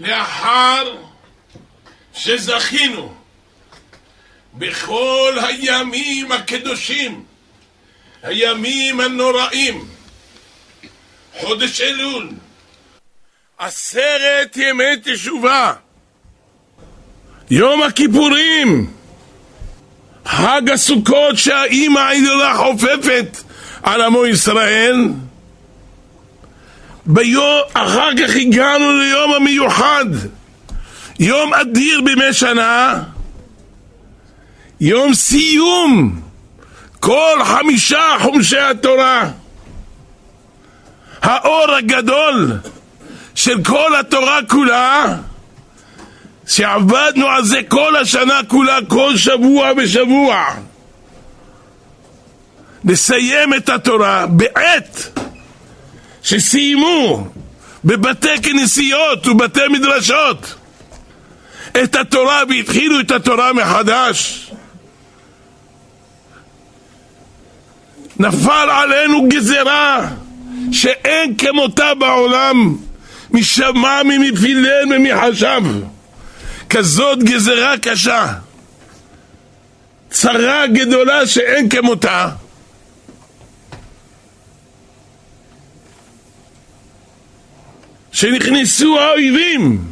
[0.00, 0.96] לאחר
[2.14, 3.14] שזכינו
[4.54, 7.24] בכל הימים הקדושים,
[8.22, 9.88] הימים הנוראים,
[11.38, 12.28] חודש אלול,
[13.58, 15.72] עשרת ימי תשובה,
[17.50, 18.92] יום הכיפורים,
[20.26, 23.36] חג הסוכות שהאימא העליונה חופפת
[23.82, 24.94] על עמו ישראל,
[27.06, 30.04] ביום, אחר כך הגענו ליום המיוחד,
[31.18, 33.02] יום אדיר בימי שנה,
[34.80, 36.20] יום סיום.
[37.00, 39.30] כל חמישה חומשי התורה,
[41.22, 42.52] האור הגדול
[43.34, 45.16] של כל התורה כולה,
[46.46, 50.44] שעבדנו על זה כל השנה כולה, כל שבוע ושבוע.
[52.84, 55.18] לסיים את התורה בעת
[56.26, 57.28] שסיימו
[57.84, 60.54] בבתי כנסיות ובתי מדרשות
[61.82, 64.50] את התורה והתחילו את התורה מחדש.
[68.18, 70.08] נפל עלינו גזרה
[70.72, 72.76] שאין כמותה בעולם
[73.30, 75.62] משמע ממפילל ומחשב.
[76.70, 78.32] כזאת גזרה קשה.
[80.10, 82.28] צרה גדולה שאין כמותה
[88.16, 89.84] שנכנסו האויבים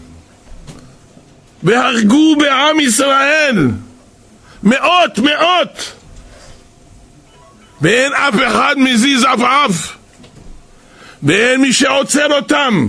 [1.62, 3.68] והרגו בעם ישראל.
[4.62, 5.92] מאות מאות.
[7.80, 9.96] ואין אף אחד מזיז עפעף
[11.22, 12.88] ואין מי שעוצר אותם.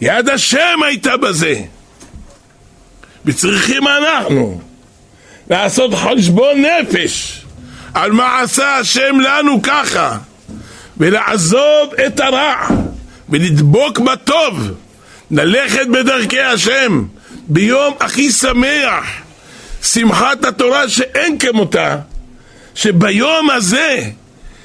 [0.00, 1.60] יד השם הייתה בזה.
[3.24, 4.60] וצריכים אנחנו
[5.50, 7.44] לעשות חשבון נפש
[7.94, 10.18] על מה עשה השם לנו ככה
[10.96, 12.87] ולעזוב את הרע
[13.30, 14.70] ולדבוק בטוב,
[15.30, 17.04] ללכת בדרכי השם
[17.48, 19.04] ביום הכי שמח,
[19.82, 21.96] שמחת התורה שאין כמותה,
[22.74, 24.00] שביום הזה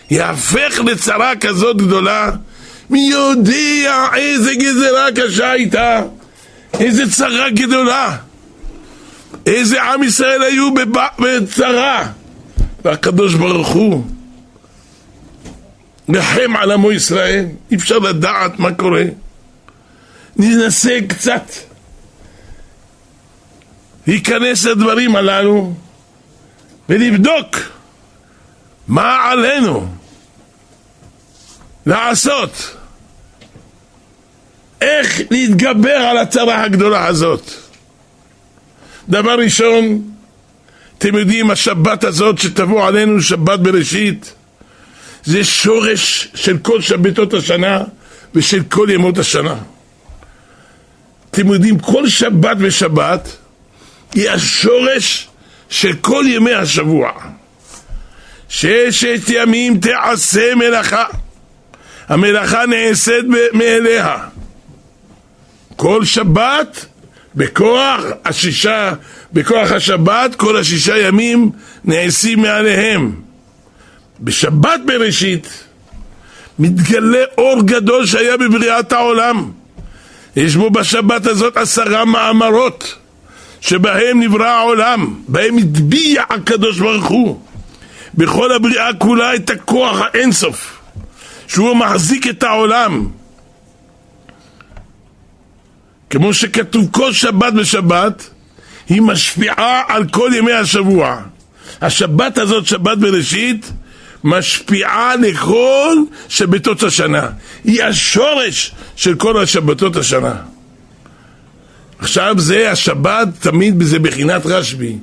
[0.09, 2.31] יהפך לצרה כזאת גדולה,
[2.89, 6.01] מי יודע איזה גזרה קשה הייתה,
[6.79, 8.17] איזה צרה גדולה,
[9.45, 10.69] איזה עם ישראל היו
[11.19, 12.07] בצרה,
[12.85, 14.03] והקדוש ברוך הוא
[16.09, 19.03] רחם על עמו ישראל, אי אפשר לדעת מה קורה.
[20.37, 21.51] ננסה קצת
[24.07, 25.73] להיכנס לדברים הללו
[26.89, 27.57] ולבדוק
[28.87, 29.87] מה עלינו
[31.85, 32.75] לעשות,
[34.81, 37.51] איך להתגבר על הצרה הגדולה הזאת.
[39.09, 40.11] דבר ראשון,
[40.97, 44.33] אתם יודעים, השבת הזאת שתבוא עלינו, שבת בראשית,
[45.25, 47.83] זה שורש של כל שבתות השנה
[48.35, 49.55] ושל כל ימות השנה.
[51.31, 53.37] אתם יודעים, כל שבת ושבת
[54.13, 55.29] היא השורש
[55.69, 57.11] של כל ימי השבוע.
[58.49, 61.05] ששת ימים תעשה מלאכה,
[62.07, 64.17] המלאכה נעשית מאליה.
[65.75, 66.85] כל שבת
[67.35, 68.93] בכוח השישה,
[69.33, 71.51] בכוח השבת, כל השישה ימים
[71.83, 73.21] נעשים מעליהם.
[74.23, 75.63] בשבת בראשית
[76.59, 79.51] מתגלה אור גדול שהיה בבריאת העולם.
[80.35, 82.97] יש בו בשבת הזאת עשרה מאמרות
[83.61, 87.39] שבהם נברא העולם, בהם הטביע הקדוש ברוך הוא.
[88.13, 90.79] בכל הבריאה כולה את הכוח האינסוף
[91.47, 93.07] שהוא מחזיק את העולם.
[96.09, 98.29] כמו שכתוב כל שבת ושבת
[98.89, 101.21] היא משפיעה על כל ימי השבוע.
[101.81, 103.71] השבת הזאת, שבת בראשית,
[104.23, 105.97] משפיעה לכל
[106.29, 107.27] שבתות השנה.
[107.63, 110.35] היא השורש של כל השבתות השנה.
[111.99, 114.97] עכשיו זה השבת, תמיד זה בחינת רשב"י.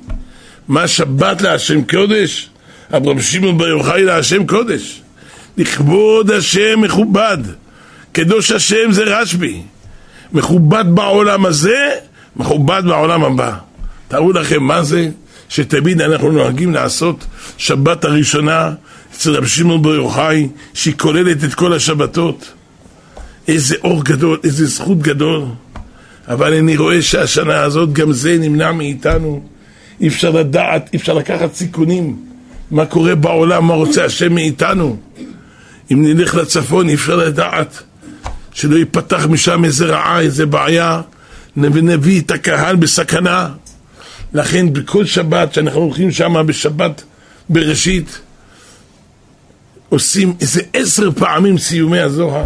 [0.67, 2.49] מה שבת להשם קודש?
[2.93, 5.01] אברהם שמעון בר יוחאי להשם קודש.
[5.57, 7.37] לכבוד השם מכובד.
[8.11, 9.61] קדוש השם זה רשב"י.
[10.33, 11.89] מכובד בעולם הזה,
[12.35, 13.53] מכובד בעולם הבא.
[14.07, 15.09] תארו לכם מה זה
[15.49, 17.25] שתמיד אנחנו נוהגים לעשות
[17.57, 18.71] שבת הראשונה
[19.15, 22.53] אצל רב שמעון בר יוחאי, שהיא כוללת את כל השבתות.
[23.47, 25.45] איזה אור גדול, איזה זכות גדול.
[26.27, 29.43] אבל אני רואה שהשנה הזאת גם זה נמנע מאיתנו.
[30.01, 32.19] אי אפשר לדעת, אי אפשר לקחת סיכונים.
[32.71, 34.97] מה קורה בעולם, מה רוצה השם מאיתנו.
[35.91, 37.83] אם נלך לצפון אי אפשר לדעת
[38.53, 41.01] שלא ייפתח משם איזה רעה, איזה בעיה,
[41.57, 43.49] ונביא את הקהל בסכנה.
[44.33, 47.03] לכן בכל שבת, שאנחנו הולכים שם בשבת
[47.49, 48.19] בראשית,
[49.91, 52.43] עושים איזה עשר פעמים סיומי הזוהר.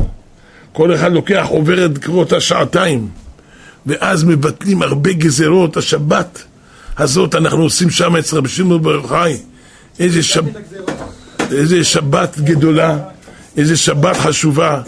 [0.73, 3.07] כל אחד לוקח, עובר את קרוא אותה שעתיים.
[3.85, 6.43] ואז מבטלים הרבה גזרות, השבת
[6.97, 9.37] הזאת אנחנו עושים שם אצל רבי שמעון בר יוחאי.
[9.99, 10.43] איזה, שב...
[11.51, 12.97] איזה שבת גדולה,
[13.57, 14.81] איזה שבת חשובה,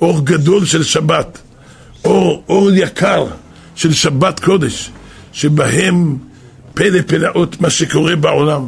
[0.00, 1.38] אור גדול של שבת,
[2.04, 3.26] אור, אור יקר
[3.74, 4.90] של שבת קודש,
[5.32, 6.16] שבהם
[6.74, 8.66] פלא פלאות מה שקורה בעולם.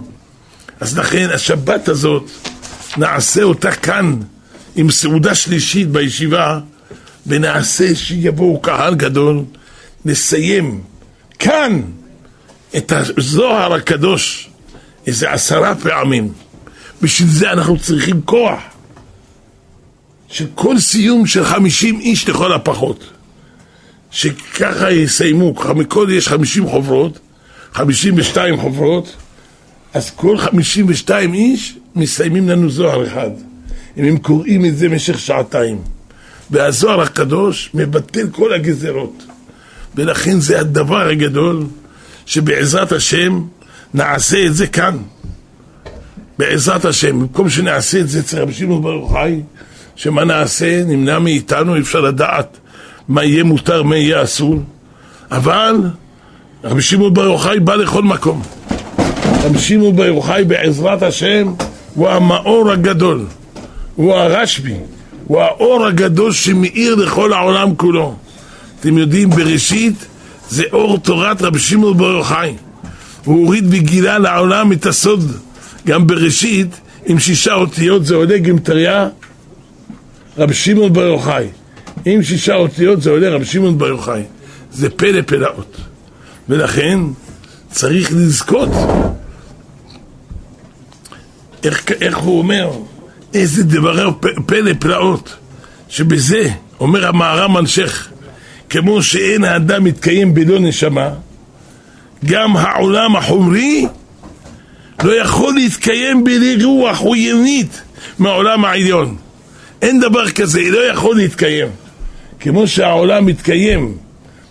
[0.80, 2.30] אז לכן השבת הזאת,
[2.96, 4.18] נעשה אותה כאן
[4.76, 6.60] עם סעודה שלישית בישיבה,
[7.26, 9.44] ונעשה שיבואו קהל גדול,
[10.04, 10.80] נסיים
[11.38, 11.82] כאן
[12.76, 14.50] את הזוהר הקדוש
[15.06, 16.32] איזה עשרה פעמים.
[17.02, 18.60] בשביל זה אנחנו צריכים כוח.
[20.28, 23.04] של כל סיום של חמישים איש לכל הפחות.
[24.10, 27.18] שככה יסיימו, מכל יש חמישים חוברות,
[27.72, 29.16] חמישים ושתיים חוברות,
[29.94, 33.30] אז כל חמישים ושתיים איש מסיימים לנו זוהר אחד.
[33.96, 35.78] אם הם קוראים את זה במשך שעתיים.
[36.50, 39.26] והזוהר הקדוש מבטל כל הגזרות.
[39.94, 41.66] ולכן זה הדבר הגדול
[42.26, 43.42] שבעזרת השם
[43.94, 44.98] נעשה את זה כאן.
[46.38, 49.40] בעזרת השם, במקום שנעשה את זה אצל רבי שמעון ברוך חי,
[49.96, 52.58] שמה נעשה, נמנע מאיתנו, אי אפשר לדעת
[53.08, 54.62] מה יהיה מותר, מה יהיה אסור,
[55.30, 55.76] אבל
[56.64, 58.42] רבי שמעון בר יוחאי בא לכל מקום.
[59.44, 61.54] רבי שמעון בר יוחאי בעזרת השם
[61.94, 63.26] הוא המאור הגדול,
[63.96, 64.74] הוא הרשב"י,
[65.26, 68.16] הוא האור הגדול שמאיר לכל העולם כולו.
[68.80, 69.94] אתם יודעים, בראשית
[70.50, 72.54] זה אור תורת רבי שמעון בר יוחאי.
[73.24, 75.32] הוא הוריד וגילה לעולם את הסוד.
[75.86, 79.08] גם בראשית, עם שישה אותיות זה עולה גמטריה
[80.38, 81.46] רבי שמעון בר יוחאי.
[82.04, 84.22] עם שישה אותיות זה עולה רבי שמעון בר יוחאי.
[84.72, 85.76] זה פלא פלאות.
[86.48, 86.98] ולכן
[87.70, 88.68] צריך לזכות.
[91.64, 92.70] איך, איך הוא אומר?
[93.34, 94.04] איזה דברי
[94.46, 95.36] פלא פלאות.
[95.88, 96.48] שבזה,
[96.80, 98.08] אומר המהר"ם אנשך,
[98.70, 101.10] כמו שאין האדם מתקיים בלא נשמה,
[102.24, 103.86] גם העולם החומרי
[105.04, 107.82] לא יכול להתקיים בלי רוח עויינית
[108.18, 109.16] מהעולם העליון.
[109.82, 111.68] אין דבר כזה, לא יכול להתקיים.
[112.40, 113.96] כמו שהעולם מתקיים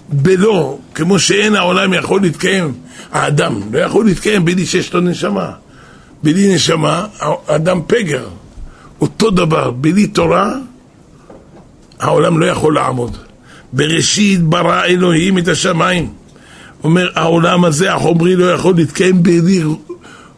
[0.09, 2.73] בלא, כמו שאין העולם יכול להתקיים,
[3.11, 5.51] האדם לא יכול להתקיים בלי שיש לו נשמה.
[6.23, 7.07] בלי נשמה,
[7.47, 8.27] האדם פגר.
[9.01, 10.53] אותו דבר, בלי תורה,
[12.00, 13.18] העולם לא יכול לעמוד.
[13.73, 16.13] בראשית ברא אלוהים את השמיים.
[16.83, 19.63] אומר, העולם הזה, החומרי, לא יכול להתקיים בלי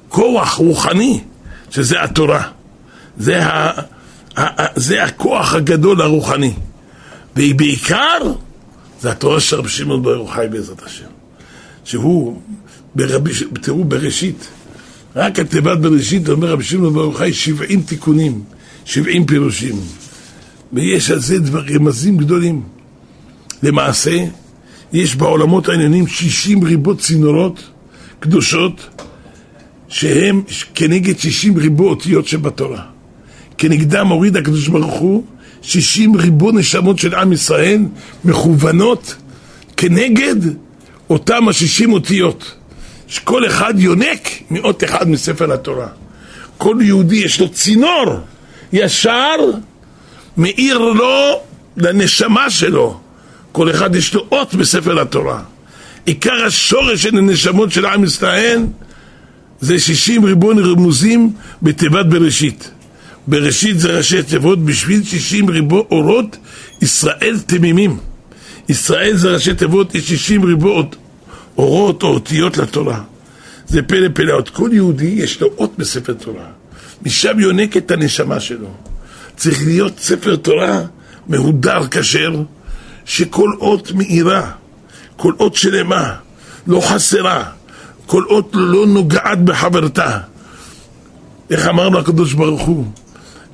[0.10, 1.22] כוח רוחני,
[1.70, 2.44] שזה התורה.
[3.18, 3.70] זה, ה,
[4.36, 6.54] ה, ה, זה הכוח הגדול הרוחני.
[7.36, 8.18] ובעיקר,
[9.02, 11.06] זה התורה של רבי שמעון בר יוחאי בעזרת השם.
[11.84, 12.42] שהוא,
[12.96, 13.32] ברבי,
[13.62, 14.48] תראו בראשית,
[15.16, 18.42] רק התיבת בראשית, אומר רבי שמעון בר יוחאי, 70 תיקונים,
[18.86, 19.76] 70 פירושים.
[20.74, 22.64] ויש על זה דבר, רמזים גדולים.
[23.64, 24.26] למעשה,
[24.94, 27.64] יש בעולמות העניינים 60 ריבות צינורות
[28.20, 28.90] קדושות
[29.88, 30.42] שהם
[30.76, 32.82] כנגד 60 ריבו אותיות שבתורה.
[33.58, 35.24] כנגדם הוריד הקדוש ברוך הוא
[35.62, 37.82] 60 ריבו נשמות של עם ישראל
[38.26, 39.16] מכוונות
[39.78, 40.36] כנגד
[41.10, 42.56] אותם ה-60 אותיות.
[43.14, 45.88] שכל אחד יונק מאות אחד מספר התורה.
[46.58, 48.06] כל יהודי יש לו צינור
[48.74, 49.36] ישר
[50.38, 51.42] מאיר לו
[51.78, 53.00] לנשמה שלו.
[53.52, 55.42] כל אחד יש לו אות בספר התורה.
[56.06, 58.66] עיקר השורש של הנשמות של עם ישראל
[59.60, 62.72] זה שישים ריבון רמוזים בתיבת בראשית.
[63.28, 66.38] בראשית זה ראשי תיבות בשביל שישים ריבו אורות
[66.82, 67.98] ישראל תמימים.
[68.70, 70.70] ישראל זה ראשי תיבות, יש שישים ריבו
[71.58, 73.02] אורות או אותיות לתורה.
[73.68, 74.50] זה פלא פלאות.
[74.50, 76.46] כל יהודי יש לו אות בספר תורה.
[77.06, 78.68] משם יונק את הנשמה שלו.
[79.36, 80.82] צריך להיות ספר תורה
[81.28, 82.42] מהודר כשר,
[83.06, 84.52] שכל אות מאירה,
[85.18, 86.16] כל אות שלמה,
[86.68, 87.44] לא חסרה,
[88.06, 90.20] כל אות לא נוגעת בחברתה.
[91.50, 92.86] איך אמרנו הקדוש ברוך הוא?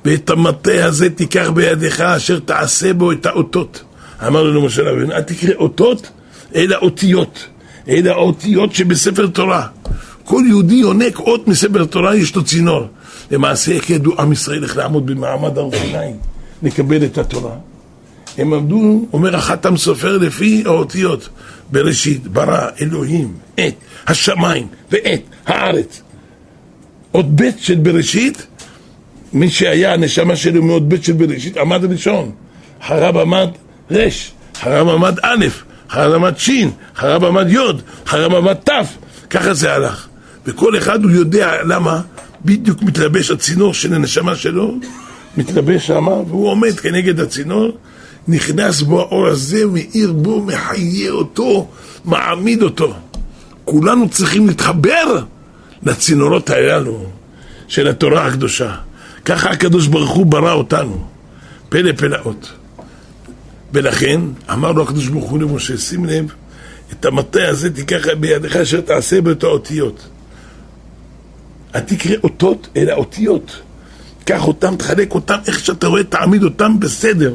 [0.04, 3.82] ואת המטה הזה תיקח בידיך אשר תעשה בו את האותות.
[4.26, 6.10] אמר לנו משה רבינו, אל תקרא אותות,
[6.54, 7.46] אלא אותיות.
[7.90, 9.66] אלה האותיות שבספר תורה.
[10.24, 12.86] כל יהודי יונק אות מספר תורה, יש לו צינור.
[13.30, 16.12] למעשה, איך ידעו עם ישראל איך לעמוד במעמד הר סיני,
[16.62, 17.54] לקבל את התורה?
[18.38, 21.28] הם עמדו, אומר החתם סופר לפי האותיות,
[21.72, 23.74] בראשית ברא אלוהים את
[24.06, 26.02] השמיים ואת הארץ.
[27.12, 28.46] עוד ב' של בראשית,
[29.32, 32.30] מי שהיה הנשמה שלו מעוד ב' של בראשית עמד ראשון,
[32.80, 33.48] אחריו עמד
[33.92, 34.08] ר',
[34.56, 35.46] אחריו עמד א',
[35.90, 36.50] אחריו עמד ש',
[36.96, 37.58] אחריו עמד י',
[38.06, 38.70] אחריו עמד ת',
[39.30, 40.06] ככה זה הלך.
[40.46, 42.00] וכל אחד הוא יודע למה
[42.44, 44.78] בדיוק מתלבש הצינור של הנשמה שלו,
[45.36, 47.76] מתלבש שמה, והוא עומד כנגד הצינור,
[48.28, 51.68] נכנס בו האור הזה, מאיר בו, מחיה אותו,
[52.04, 52.94] מעמיד אותו.
[53.64, 55.18] כולנו צריכים להתחבר
[55.82, 57.04] לצינורות הללו
[57.68, 58.74] של התורה הקדושה.
[59.24, 61.06] ככה הקדוש ברוך הוא ברא אותנו.
[61.68, 62.59] פלא פלאות.
[63.72, 64.20] ולכן
[64.52, 66.32] אמר לו הקדוש ברוך הוא למשה, שים לב,
[66.92, 70.08] את המטה הזה תיקח בידך אשר תעשה בו את האותיות.
[71.74, 73.60] אל תקרא אותות, אלא אותיות.
[74.24, 77.34] קח אותם, תחלק אותם, איך שאתה רואה, תעמיד אותם בסדר.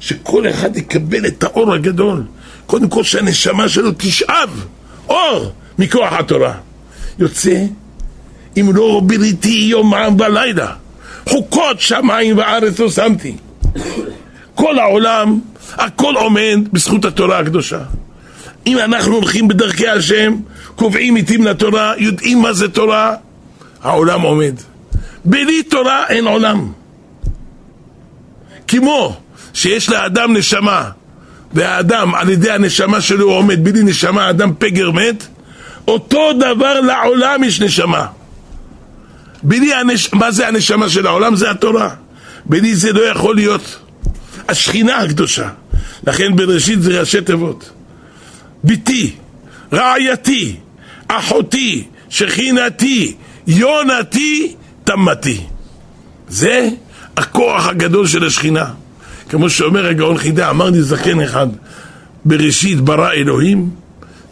[0.00, 2.24] שכל אחד יקבל את האור הגדול.
[2.66, 4.64] קודם כל שהנשמה שלו תשאב
[5.08, 6.54] אור מכוח התורה.
[7.18, 7.64] יוצא,
[8.56, 10.72] אם לא בריתי יומם ולילה,
[11.28, 13.36] חוקות שמיים וארץ לא שמתי.
[14.54, 15.40] כל העולם,
[15.78, 17.78] הכל עומד בזכות התורה הקדושה.
[18.66, 20.36] אם אנחנו הולכים בדרכי השם,
[20.76, 23.14] קובעים עיתים לתורה, יודעים מה זה תורה,
[23.82, 24.54] העולם עומד.
[25.24, 26.72] בלי תורה אין עולם.
[28.68, 29.16] כמו
[29.54, 30.90] שיש לאדם נשמה,
[31.52, 35.26] והאדם על ידי הנשמה שלו עומד, בלי נשמה אדם פגר מת,
[35.88, 38.06] אותו דבר לעולם יש נשמה.
[39.42, 40.14] בלי הנש...
[40.14, 41.36] מה זה הנשמה של העולם?
[41.36, 41.88] זה התורה.
[42.44, 43.78] בלי זה לא יכול להיות.
[44.48, 45.48] השכינה הקדושה.
[46.06, 47.70] לכן בראשית זה ראשי תיבות.
[48.64, 49.10] ביתי,
[49.72, 50.56] רעייתי,
[51.08, 53.14] אחותי, שכינתי,
[53.46, 54.54] יונתי,
[54.84, 55.40] תמתי.
[56.28, 56.68] זה
[57.16, 58.66] הכוח הגדול של השכינה.
[59.28, 61.46] כמו שאומר הגאון חידה, אמר לי זקן אחד,
[62.24, 63.70] בראשית ברא אלוהים,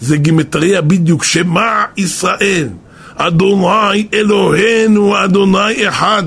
[0.00, 2.69] זה גימטריה בדיוק, שמע ישראל,
[3.17, 6.23] אדוני אלוהינו, אדוני אחד.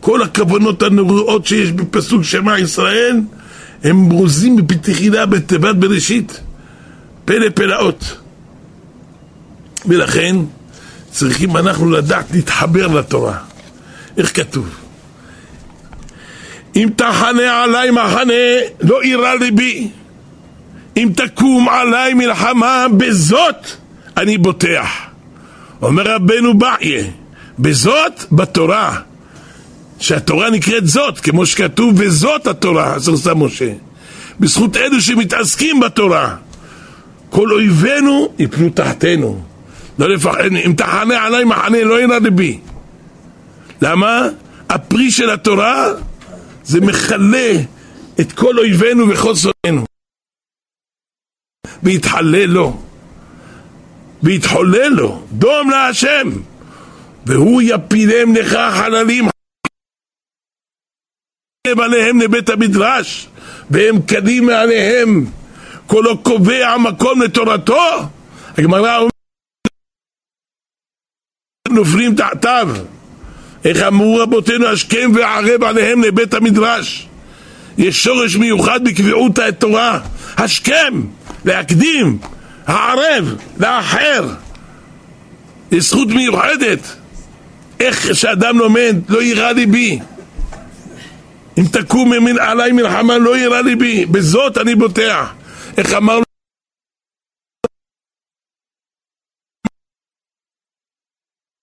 [0.00, 3.20] כל הכוונות הנבואות שיש בפסוק שמע ישראל,
[3.84, 6.40] הם ברוזים בפתחילה בתיבת בראשית.
[7.24, 8.16] פלא פלאות.
[9.86, 10.36] ולכן
[11.10, 13.38] צריכים אנחנו לדעת להתחבר לתורה.
[14.16, 14.68] איך כתוב?
[16.76, 18.34] אם תחנה עליי מחנה,
[18.80, 19.90] לא אירע ליבי.
[20.96, 23.66] אם תקום עליי מלחמה, בזאת
[24.16, 24.88] אני בוטח.
[25.82, 27.04] אומר רבנו בעיה,
[27.58, 29.00] בזאת בתורה,
[29.98, 33.72] שהתורה נקראת זאת, כמו שכתוב, וזאת התורה, אז עשה משה.
[34.40, 36.36] בזכות אלו שמתעסקים בתורה.
[37.30, 39.42] כל אויבינו יפלו תחתנו.
[39.98, 42.58] לא לפחד, אם תחנה עליי מחנה, לא ירא ליבי.
[43.82, 44.28] למה?
[44.68, 45.86] הפרי של התורה
[46.64, 47.52] זה מכלה
[48.20, 49.84] את כל אויבינו וחוסרנו.
[51.82, 52.82] ויתחלל לו,
[54.22, 56.30] ויתחולל לו, דום להשם,
[57.26, 59.28] והוא יפילם לך חללים
[61.80, 63.28] עליהם לבית המדרש,
[63.70, 65.26] והם קדים מעליהם,
[65.86, 68.02] כולו קובע מקום לתורתו.
[68.58, 69.12] הגמרא אומרת,
[71.68, 72.68] נופלים תחתיו.
[73.64, 77.08] איך אמרו רבותינו השכם וערב עליהם לבית המדרש.
[77.78, 80.00] יש שורש מיוחד בקביעות התורה.
[80.36, 81.02] השכם,
[81.44, 82.18] להקדים,
[82.66, 84.28] הערב, לאחר.
[85.72, 86.96] יש זכות מיוחדת.
[87.80, 89.98] איך שאדם לומד, לא יירא ליבי
[91.58, 95.34] אם תקום עליי מלחמה לא יירא ליבי בזאת אני בוטח
[95.76, 96.18] איך אמר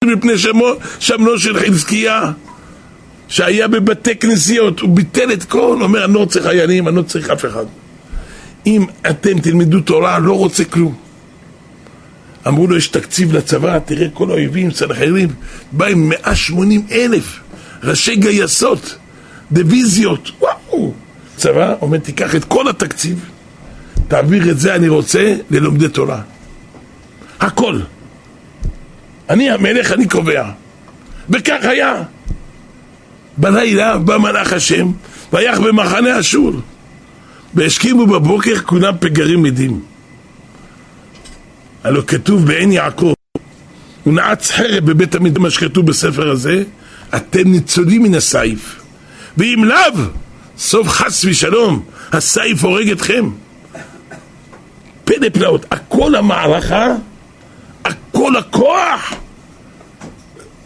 [0.06, 0.68] מפני שמו,
[1.00, 2.32] שמנו של חזקיה
[3.28, 7.30] שהיה בבתי כנסיות, הוא ביטל את כל, אומר אני לא רוצה חיילים, אני לא צריך
[7.30, 7.66] אף אחד.
[8.66, 10.96] אם אתם תלמדו תורה, לא רוצה כלום.
[12.48, 15.30] אמרו לו יש תקציב לצבא, תראה כל האויבים, סנחרים,
[15.72, 17.40] בא עם 180 אלף
[17.84, 18.98] ראשי גייסות,
[19.52, 20.94] דיוויזיות, וואו.
[21.36, 23.30] צבא אומר תיקח את כל התקציב,
[24.08, 26.22] תעביר את זה אני רוצה ללומדי תורה.
[27.40, 27.80] הכל.
[29.30, 30.50] אני המלך, אני קובע.
[31.30, 32.04] וכך היה.
[33.38, 34.92] בלילה בא מלאך השם,
[35.34, 36.54] ויח במחנה אשור.
[37.54, 39.82] והשכימו בבוקר כולם פגרים מדים.
[41.84, 43.14] הלא כתוב בעין יעקב,
[44.04, 46.64] הוא נעץ חרב בבית המדרש, מה שכתוב בספר הזה,
[47.16, 48.85] אתם ניצולים מן הסייף.
[49.38, 50.04] ואם לאו,
[50.58, 53.30] סוף חס ושלום, הסייף הורג אתכם.
[55.06, 56.88] פלא פלאות, הכל המערכה
[58.16, 59.14] כל הכוח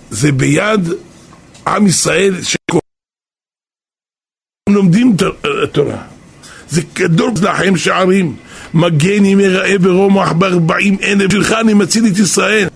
[0.09, 0.81] זה ביד
[1.67, 2.79] עם ישראל שהם
[4.69, 5.15] לומדים
[5.71, 6.03] תורה.
[6.69, 8.35] זה גדול לכם שערים,
[8.73, 12.67] מגן ימי רעב ורומח בארבעים אלף שלך אני מציל את ישראל.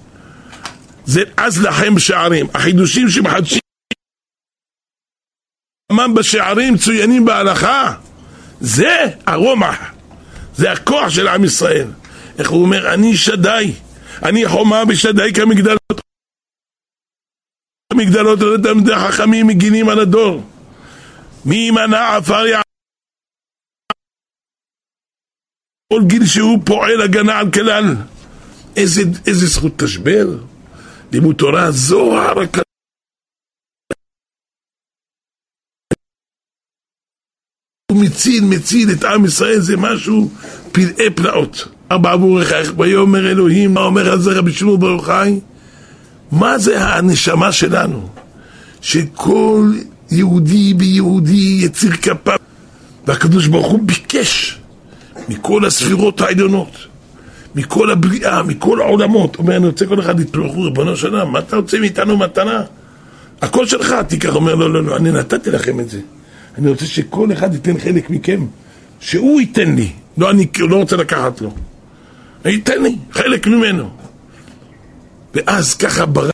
[1.05, 2.47] זה אז לכם שערים.
[2.53, 3.62] החידושים שמחדשים
[6.15, 7.93] בשערים מצוינים בהלכה
[8.61, 9.93] זה הרומח,
[10.55, 11.87] זה הכוח של עם ישראל.
[12.39, 12.93] איך הוא אומר?
[12.93, 13.73] אני שדי
[14.23, 16.01] אני חומה בשדי כמגדלות.
[17.91, 20.43] המגדלות לתלמידי חכמים מגינים על הדור.
[21.45, 22.43] מי ימנע עפר
[25.93, 27.95] כל גיל שהוא פועל הגנה על כלל.
[28.75, 30.27] איזה, איזה זכות תשבר?
[31.11, 32.62] לימוד תורה, זוהר, הוא
[38.03, 40.29] מציל, מציל את עם ישראל, זה משהו
[40.71, 41.67] פלאי פלאות.
[41.91, 45.39] ארבע עבורך, איך ויאמר אלוהים, מה אומר על זה רבי שמעון ברוך חי?
[46.31, 48.09] מה זה הנשמה שלנו?
[48.81, 49.71] שכל
[50.11, 52.37] יהודי ויהודי יציר כפיו
[53.07, 54.59] והקדוש ברוך הוא ביקש
[55.29, 56.77] מכל הספירות העליונות,
[57.55, 59.35] מכל הבריאה, מכל העולמות.
[59.35, 62.63] אומר, אני רוצה כל אחד להתפלחו, ריבונו של עולם, מה אתה רוצה מאיתנו מתנה?
[63.41, 64.35] הכל שלך, תיקח.
[64.35, 65.99] אומר, לא, לא, לא, אני נתתי לכם את זה.
[66.57, 68.45] אני רוצה שכל אחד ייתן חלק מכם,
[68.99, 71.55] שהוא ייתן לי, לא אני לא רוצה לקחת לו.
[72.45, 73.89] ייתן לי חלק ממנו.
[75.33, 76.31] ואז ככה ברא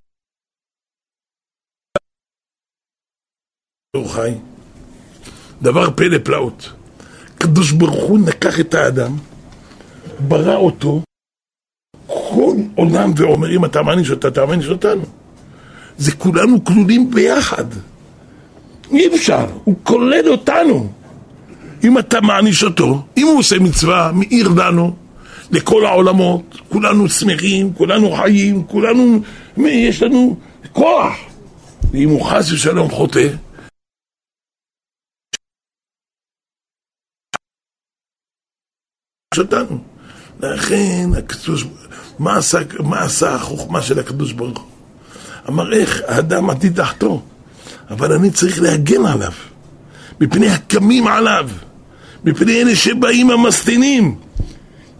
[4.08, 4.32] חי.
[5.62, 6.72] דבר פלא פלאות.
[7.36, 9.18] הקדוש ברוך הוא לקח את האדם,
[10.28, 11.02] ברא אותו,
[12.08, 15.04] כל עולם ואומר, אם אתה מעניש אותה, אתה מעניש אותנו.
[15.98, 17.66] זה כולנו כלולים ביחד.
[18.92, 20.90] אי אפשר, הוא כולל אותנו.
[21.84, 24.96] אם אתה מעניש אותו, אם הוא עושה מצווה, מאיר לנו,
[25.52, 29.22] לכל העולמות, כולנו שמחים, כולנו חיים, כולנו,
[29.58, 30.38] יש לנו
[30.74, 31.14] כוח.
[31.92, 33.28] ואם הוא חס ושלום חוטא,
[39.40, 39.78] אותנו.
[40.40, 41.66] לכן, הקדוש,
[42.20, 44.68] מה עשה, מה עשה החוכמה של הקדוש ברוך הוא?
[45.50, 47.22] אמר איך, האדם עתיד תחתו,
[47.90, 49.32] אבל אני צריך להגן עליו,
[50.22, 51.50] מפני הקמים עליו,
[52.24, 54.16] מפני אלה שבאים המסטינים,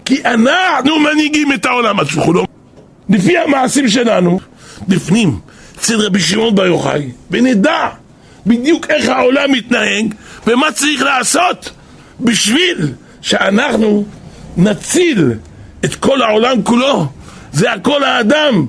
[0.06, 2.46] כי אנחנו מנהיגים את העולם, השבחו לא...
[3.10, 4.40] לפי המעשים שלנו,
[4.88, 5.40] בפנים,
[5.80, 7.90] אצל רבי שמעון בר יוחאי, ונדע
[8.46, 10.14] בדיוק איך העולם מתנהג
[10.48, 11.72] ומה צריך לעשות
[12.20, 14.06] בשביל שאנחנו
[14.58, 15.34] נציל
[15.86, 17.08] את כל העולם כולו.
[17.54, 18.66] זה הכל האדם,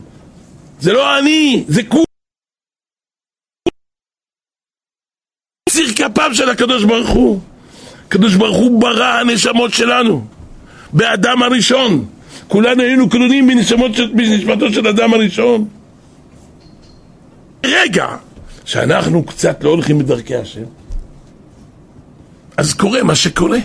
[0.80, 2.09] זה לא אני, זה כול.
[6.12, 7.40] כפיו של הקדוש ברוך הוא.
[8.06, 10.24] הקדוש ברוך הוא ברא הנשמות שלנו,
[10.92, 12.04] באדם הראשון.
[12.48, 13.46] כולנו היינו כלולים
[14.14, 15.68] בנשמתו של אדם הראשון.
[17.66, 18.06] רגע
[18.64, 20.62] שאנחנו קצת לא הולכים בדרכי השם,
[22.56, 23.58] אז קורה מה שקורה.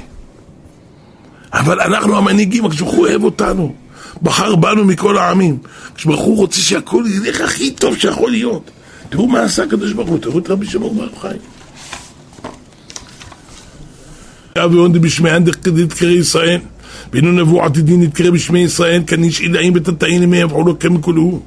[1.53, 3.75] אבל אנחנו המנהיגים, הקדוש ברוך הוא אוהב אותנו,
[4.21, 5.57] בחר בנו מכל העמים.
[5.87, 8.71] הקדוש ברוך הוא רוצה שהכל ילך הכי טוב שיכול להיות.
[9.09, 11.09] תראו מה עשה הקדוש ברוך הוא, תראו את רבי שמעון בר
[14.57, 14.65] חי.
[14.65, 16.59] ואון דבשמיען דתקרא ישראל,
[17.13, 21.41] ואינו נבוא עתידין נתקרא בשמי ישראל, כניש עילאים ותתאים למי יבחו לו כמכולהו.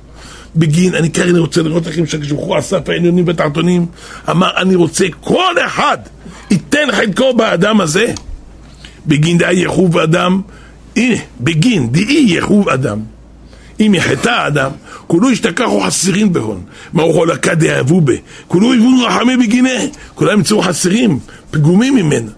[0.56, 3.86] בגין, אני כרגע רוצה לראות לכם שהקדוש את העליונים והתחתונים,
[4.30, 5.98] אמר אני רוצה כל אחד
[6.50, 8.12] ייתן חלקו באדם הזה
[9.06, 10.40] בגין דאי יחוב אדם,
[10.96, 12.98] הנה, בגין דאי יחוב אדם.
[13.80, 14.70] אם יחטא האדם,
[15.06, 16.62] כולו ישתכחו חסרים בהון.
[16.92, 18.12] מהו חולקה דאהבו בה.
[18.48, 19.70] כולו יבון רחמי בגינה.
[20.14, 21.18] כולם ימצאו חסרים,
[21.50, 22.30] פגומים ממנו,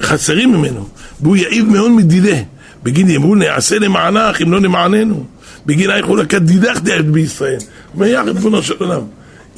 [0.00, 0.88] חסרים ממנו.
[1.20, 2.36] והוא יעיב מאוד מדילה.
[2.82, 5.24] בגין יאמרו נעשה למענך אם לא למעננו.
[5.66, 7.58] בגין אי חולקה דידך דאהב בישראל.
[7.94, 9.02] אומר יחד ריבונו של עולם.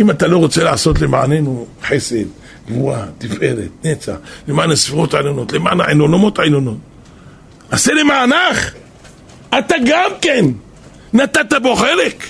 [0.01, 2.25] אם אתה לא רוצה לעשות למעננו חסד,
[2.69, 4.15] גבורה, תפארת, נצח,
[4.49, 6.77] למען הספירות העליונות, למען העליונות העליונות.
[7.71, 8.73] עשה למענך,
[9.59, 10.45] אתה גם כן
[11.13, 12.25] נתת בו חלק.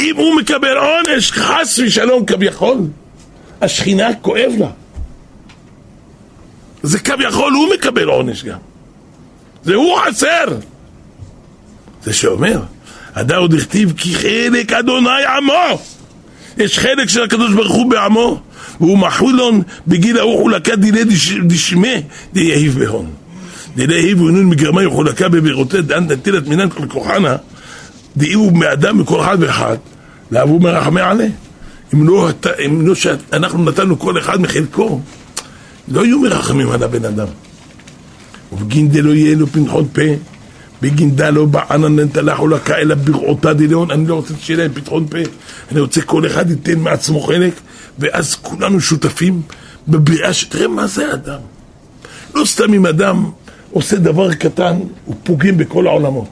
[0.00, 2.78] אם הוא מקבל עונש, חס ושלום כביכול,
[3.60, 4.70] השכינה כואב לה.
[6.86, 8.58] זה כביכול הוא מקבל עונש גם.
[9.64, 10.44] זה הוא חסר.
[12.04, 12.60] זה שאומר,
[13.14, 15.82] הדר עוד הכתיב כי חלק אדוני עמו.
[16.56, 18.40] יש חלק של הקדוש ברוך הוא בעמו.
[18.80, 21.04] והוא מחולון בגיל ההוא חולקה דילי
[21.46, 23.10] דשמי דיהיב בהון.
[23.76, 27.36] דילי היב ונון מגרמי חולקה בבירותי דן נטילת מינן כל כוחנה
[28.16, 29.76] דאיהו מאדם מכל אחד ואחד
[30.30, 31.28] לאבו מרחמי עליה.
[31.94, 32.28] אם לא,
[32.66, 35.00] אם לא שאנחנו נתנו כל אחד מחלקו,
[35.88, 37.26] לא יהיו מרחמים על הבן אדם.
[38.52, 40.02] ובגין דלא יהיה לו פנחות פה,
[40.82, 45.18] בגין דלא בענן נטלה חולקה אלא ברעותה דליון, אני לא רוצה שיהיה להם פתחון פה,
[45.72, 47.52] אני רוצה כל אחד ייתן מעצמו חלק
[47.98, 49.42] ואז כולנו שותפים
[49.88, 51.38] בבריאה, שתראה מה זה אדם.
[52.34, 53.30] לא סתם אם אדם
[53.70, 56.28] עושה דבר קטן, הוא פוגם בכל העולמות.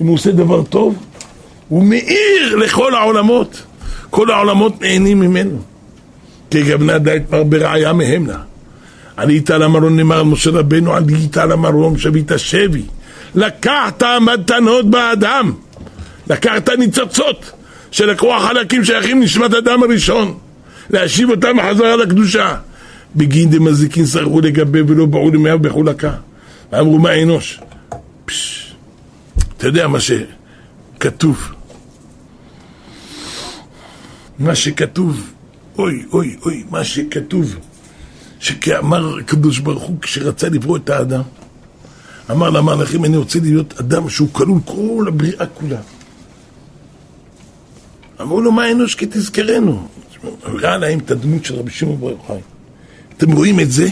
[0.00, 0.94] אם הוא עושה דבר טוב,
[1.68, 3.62] הוא מאיר לכל העולמות.
[4.10, 5.58] כל העולמות נהנים ממנו.
[6.50, 8.38] כגבנה דית פר ברעיה מהם לה.
[9.16, 12.82] עלית על המרון נאמר על משה רבנו, עלית על המרון שבית שבי.
[13.34, 15.52] לקחת מתנות באדם.
[16.30, 17.52] לקחת ניצוצות
[17.90, 20.34] שלקחו החלקים שייכים נשמת אדם הראשון.
[20.90, 22.56] להשיב אותם בחזרה לקדושה.
[23.16, 26.12] בגין דמזיקין סרחו לגבי ולא באו למאה בחולקה.
[26.72, 27.60] אמרו מה אנוש?
[28.24, 28.74] פש,
[29.56, 31.52] אתה יודע מה שכתוב,
[34.38, 35.30] מה שכתוב,
[35.78, 37.56] אוי אוי אוי, מה שכתוב,
[38.44, 41.22] שכאמר הקדוש ברוך הוא כשרצה לברוא את האדם,
[42.30, 45.80] אמר למלאכים אני רוצה להיות אדם שהוא כלול כל הבריאה כולה.
[48.20, 49.88] אמרו לו מה אנוש כי תזכרנו.
[50.44, 52.40] ראה להם את הדמות של רבי שמעון בר יוחאי.
[53.16, 53.88] אתם רואים את זה?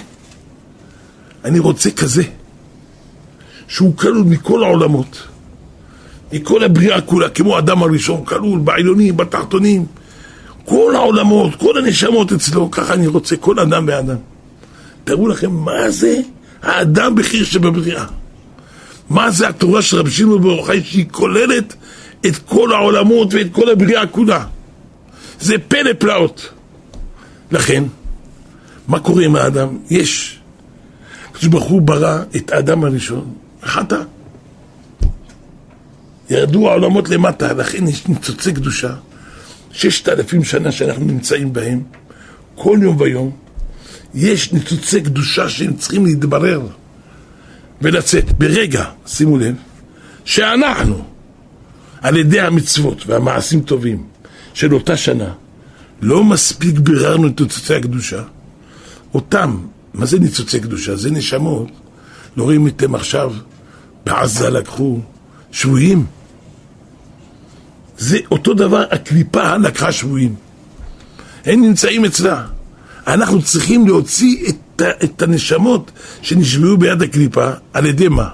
[1.44, 2.22] אני רוצה כזה,
[3.68, 5.22] שהוא כלול מכל העולמות,
[6.32, 9.86] מכל הבריאה כולה, כמו האדם הראשון, כלול בעליונים, בתחתונים,
[10.64, 14.31] כל העולמות, כל הנשמות אצלו, ככה אני רוצה, כל אדם ואדם.
[15.04, 16.20] תראו לכם מה זה
[16.62, 18.04] האדם בחיר שבבריאה.
[19.10, 21.74] מה זה התורה של רבי שמעון בר יוחאי שהיא כוללת
[22.26, 24.44] את כל העולמות ואת כל הבריאה כולה.
[25.40, 26.48] זה פלא פלאות.
[27.50, 27.84] לכן,
[28.88, 29.78] מה קורה עם האדם?
[29.90, 30.40] יש.
[31.30, 34.02] הקדוש ברוך הוא ברא את האדם הראשון, חטא.
[36.30, 38.94] ירדו העולמות למטה, לכן יש ניצוצי קדושה.
[39.72, 41.82] ששת אלפים שנה שאנחנו נמצאים בהם,
[42.54, 43.30] כל יום ויום,
[44.14, 46.66] יש ניצוצי קדושה שהם צריכים להתברר
[47.82, 48.38] ולצאת.
[48.38, 49.54] ברגע, שימו לב,
[50.24, 51.04] שאנחנו,
[52.00, 54.06] על ידי המצוות והמעשים טובים
[54.54, 55.32] של אותה שנה,
[56.02, 58.22] לא מספיק ביררנו את ניצוצי הקדושה,
[59.14, 59.58] אותם,
[59.94, 60.96] מה זה ניצוצי קדושה?
[60.96, 61.68] זה נשמות.
[62.36, 63.32] לא רואים אתם עכשיו,
[64.06, 65.00] בעזה לקחו
[65.52, 66.06] שבויים.
[67.98, 70.34] זה אותו דבר, הקליפה לקחה שבויים.
[71.44, 72.46] הם נמצאים אצלה.
[73.06, 75.90] אנחנו צריכים להוציא את, את הנשמות
[76.22, 78.28] שנשבעו ביד הקליפה, על ידי מה?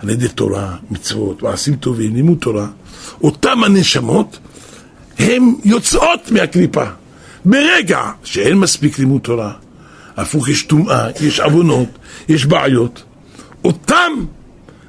[0.00, 2.66] על ידי תורה, מצוות, מעשים טובים, לימוד תורה.
[3.22, 4.38] אותם הנשמות,
[5.18, 6.84] הן יוצאות מהקליפה.
[7.44, 9.52] ברגע שאין מספיק לימוד תורה,
[10.16, 11.88] הפוך יש טומאה, יש עוונות,
[12.28, 13.02] יש בעיות,
[13.64, 14.12] אותם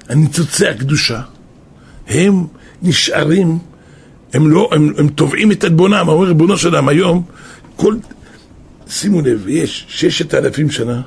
[0.10, 1.22] הניצוצי הקדושה,
[2.08, 2.46] הם
[2.82, 3.58] נשארים,
[4.34, 7.24] הם לא, הם, הם תובעים את עלבונם, אומר ריבונו שלם היום,
[7.76, 7.96] כל,
[8.88, 11.02] שימו לב, יש ששת אלפים שנה,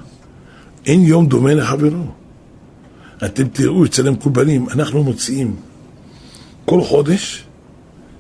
[0.87, 2.05] אין יום דומה לחברו.
[3.25, 5.57] אתם תראו אצל המקובלים, אנחנו מוציאים
[6.65, 7.45] כל חודש,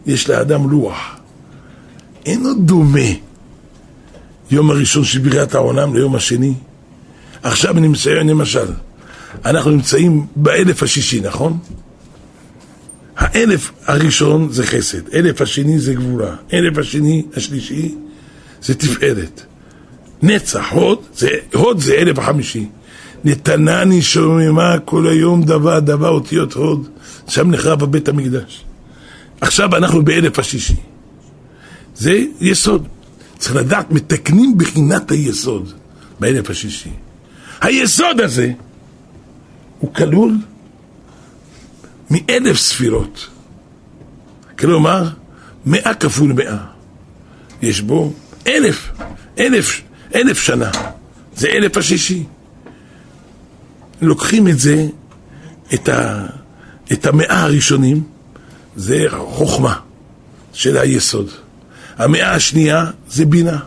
[0.06, 1.16] יש לאדם לוח.
[2.26, 3.08] אין עוד דומה
[4.50, 6.54] יום הראשון של בריאת העולם ליום השני.
[7.42, 8.66] עכשיו אני מציין למשל,
[9.44, 11.58] אנחנו נמצאים באלף השישי, נכון?
[13.16, 17.94] האלף הראשון זה חסד, אלף השני זה גבורה, אלף השני, השלישי
[18.62, 19.47] זה תפארת.
[20.22, 22.68] נצח, הוד, זה, הוד זה אלף החמישי.
[23.24, 26.88] נתנני שוממה כל היום דבה, דבה אותיות הוד,
[27.28, 28.64] שם נחרב בבית המקדש.
[29.40, 30.76] עכשיו אנחנו באלף השישי.
[31.96, 32.88] זה יסוד.
[33.38, 35.72] צריך לדעת, מתקנים בחינת היסוד
[36.20, 36.90] באלף השישי.
[37.60, 38.52] היסוד הזה
[39.78, 40.32] הוא כלול
[42.10, 43.28] מאלף ספירות.
[44.58, 45.08] כלומר,
[45.66, 46.58] מאה כפול מאה.
[47.62, 48.12] יש בו
[48.46, 48.90] אלף,
[49.38, 49.82] אלף,
[50.14, 50.70] אלף שנה.
[51.36, 52.24] זה אלף השישי.
[54.00, 54.86] לוקחים את זה,
[55.74, 56.26] את, ה,
[56.92, 58.02] את המאה הראשונים,
[58.76, 59.74] זה חוכמה
[60.52, 61.30] של היסוד.
[61.96, 63.58] המאה השנייה זה בינה,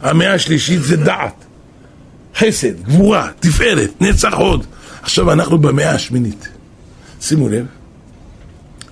[0.00, 1.44] המאה השלישית זה דעת,
[2.36, 4.66] חסד, גבורה, תפארת, נצח עוד.
[5.02, 6.48] עכשיו אנחנו במאה השמינית.
[7.20, 7.66] שימו לב,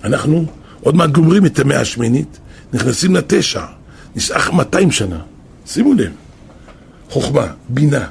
[0.03, 0.45] אנחנו
[0.81, 2.39] עוד מעט גומרים את המאה השמינית,
[2.73, 3.65] נכנסים לתשע,
[4.15, 5.19] נשאר 200 שנה.
[5.65, 6.11] שימו לב,
[7.09, 8.07] חוכמה, בינה,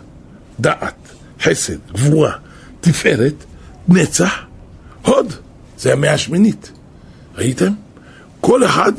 [0.61, 0.94] דעת,
[1.42, 2.32] חסד, גבורה,
[2.80, 3.44] תפארת,
[3.88, 4.35] נצח,
[5.02, 5.32] הוד.
[5.78, 6.70] זה המאה השמינית.
[7.37, 7.72] ראיתם?
[8.40, 8.92] כל אחד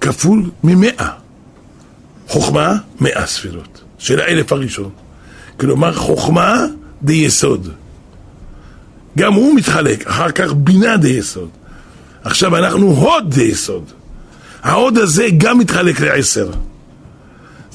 [0.00, 1.10] כפול ממאה.
[2.28, 4.90] חוכמה, מאה ספירות, של האלף הראשון.
[5.56, 6.64] כלומר, חוכמה
[7.02, 7.68] די יסוד.
[9.18, 11.48] גם הוא מתחלק, אחר כך בינה די יסוד.
[12.24, 13.84] עכשיו אנחנו הוד די יסוד.
[14.62, 16.50] ההוד הזה גם מתחלק לעשר.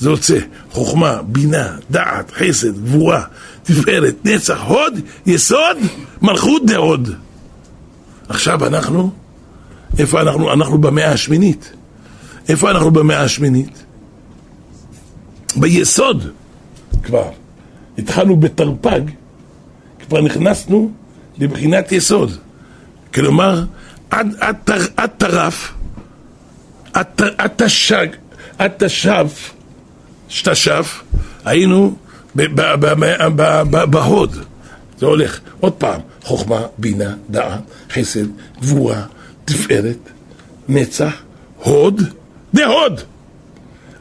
[0.02, 0.38] זה יוצא
[0.72, 3.24] חוכמה, בינה, דעת, חסד, גבורה,
[3.64, 5.78] תפארת, נצח, הוד, יסוד,
[6.22, 7.10] מלכות דהוד.
[8.30, 9.12] עכשיו אנחנו,
[10.00, 10.54] איפה אנחנו?
[10.54, 11.74] אנחנו במאה השמינית.
[12.50, 13.84] איפה אנחנו במאה השמינית?
[15.56, 16.32] ביסוד
[17.04, 17.30] כבר.
[17.98, 19.02] התחלנו בתרפ"ג,
[20.08, 20.92] כבר נכנסנו
[21.38, 22.32] לבחינת יסוד.
[23.14, 23.66] כלומר,
[24.10, 25.74] עד, עד, עד, טרף,
[26.94, 28.08] עד, עד תש"ג,
[28.58, 29.52] עד תש"ף,
[30.32, 31.02] שתש"ף,
[31.46, 31.96] היינו
[33.90, 34.36] בהוד.
[35.00, 37.62] זה הולך, עוד פעם, חוכמה, בינה, דעת,
[37.94, 38.26] חסד,
[38.62, 39.04] גבורה,
[39.46, 40.10] תפארת,
[40.70, 41.14] נצח,
[41.58, 42.02] הוד,
[42.54, 43.02] דהוד.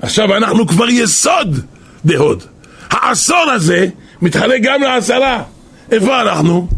[0.02, 1.60] עכשיו אנחנו כבר יסוד
[2.04, 2.42] דהוד.
[2.90, 3.86] העשור הזה
[4.22, 5.42] מתחלק גם לעשרה.
[5.90, 6.68] איפה אנחנו?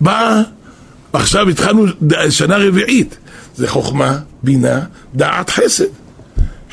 [0.00, 0.42] בא,
[1.12, 1.86] עכשיו התחלנו
[2.30, 3.16] שנה רביעית.
[3.56, 4.80] זה חוכמה, בינה,
[5.14, 5.84] דעת חסד.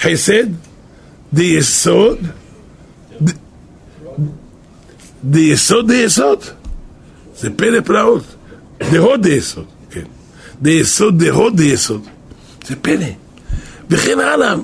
[0.02, 0.46] חסד,
[1.34, 2.18] די יסוד,
[5.24, 6.44] די יסוד די יסוד.
[7.38, 8.24] זה פלא פלאות.
[8.92, 10.04] דהוד די יסוד, כן.
[10.62, 12.02] די יסוד דהוד די יסוד.
[12.68, 13.06] זה פלא.
[13.90, 14.56] וכן הלאה.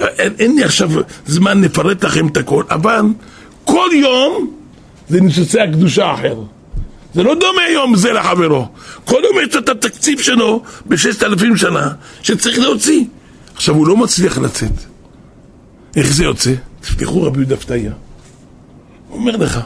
[0.00, 0.90] אין, אין לי עכשיו
[1.26, 3.02] זמן לפרט לכם את הכל, אבל
[3.64, 4.56] כל יום
[5.08, 6.42] זה ניסוצי הקדושה אחר.
[7.14, 8.68] זה לא דומה יום זה לחברו.
[9.04, 11.88] כל יום יש את התקציב שלו בששת אלפים שנה
[12.22, 13.04] שצריך להוציא.
[13.54, 14.89] עכשיו הוא לא מצליח לצאת.
[15.96, 16.54] איך זה יוצא?
[16.80, 17.92] תפתחו רבי יהודה פתאיה.
[19.10, 19.60] אומר לך,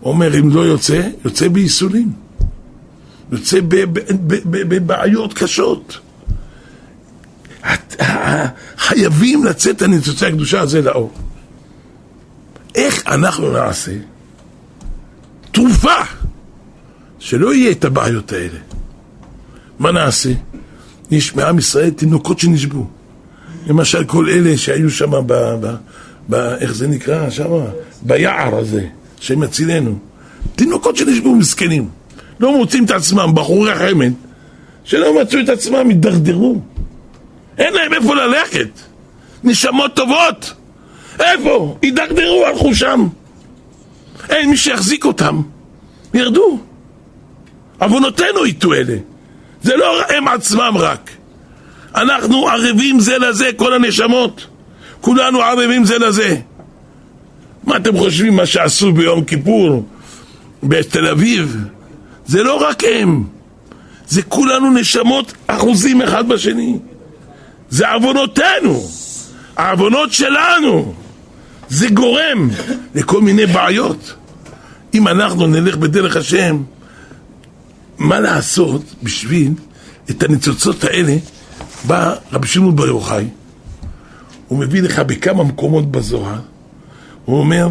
[0.00, 2.12] הוא אומר אם לא יוצא, יוצא בייסורים.
[3.32, 3.58] יוצא
[4.44, 5.98] בבעיות קשות.
[8.76, 11.12] חייבים לצאת הניצוצי הקדושה הזה לאור.
[12.74, 13.92] איך אנחנו נעשה
[15.52, 15.94] תרופה
[17.18, 18.58] שלא יהיה את הבעיות האלה?
[19.78, 20.32] מה נעשה?
[21.10, 22.90] יש מעם ישראל תינוקות שנשבו.
[23.66, 25.74] למשל כל אלה שהיו שם, ב, ב,
[26.30, 27.50] ב, איך זה נקרא שם?
[28.02, 28.86] ביער הזה,
[29.20, 29.98] שהם יצילנו.
[30.56, 31.88] תינוקות שנשבו מסכנים.
[32.40, 34.12] לא מוצאים את עצמם, בחורי חמד,
[34.84, 36.60] שלא מצאו את עצמם, הידרדרו.
[37.58, 38.68] אין להם איפה ללכת.
[39.44, 40.54] נשמות טובות.
[41.20, 41.76] איפה?
[41.82, 43.08] הידרדרו, הלכו שם.
[44.28, 45.42] אין מי שיחזיק אותם.
[46.14, 46.58] ירדו.
[47.78, 48.96] עוונותינו איתו אלה.
[49.62, 51.10] זה לא הם עצמם רק.
[51.94, 54.46] אנחנו ערבים זה לזה, כל הנשמות.
[55.00, 56.36] כולנו ערבים זה לזה.
[57.64, 59.86] מה אתם חושבים מה שעשו ביום כיפור
[60.62, 61.56] בתל אביב?
[62.26, 63.24] זה לא רק הם,
[64.08, 66.78] זה כולנו נשמות אחוזים אחד בשני.
[67.70, 68.82] זה עוונותינו,
[69.56, 70.94] העוונות שלנו.
[71.68, 72.50] זה גורם
[72.94, 74.14] לכל מיני בעיות.
[74.94, 76.62] אם אנחנו נלך בדרך השם,
[77.98, 79.52] מה לעשות בשביל
[80.10, 81.16] את הניצוצות האלה?
[81.86, 83.28] בא רבי שמעון בר יוחאי,
[84.48, 86.40] הוא מביא לך בכמה מקומות בזוהר,
[87.24, 87.68] הוא אומר,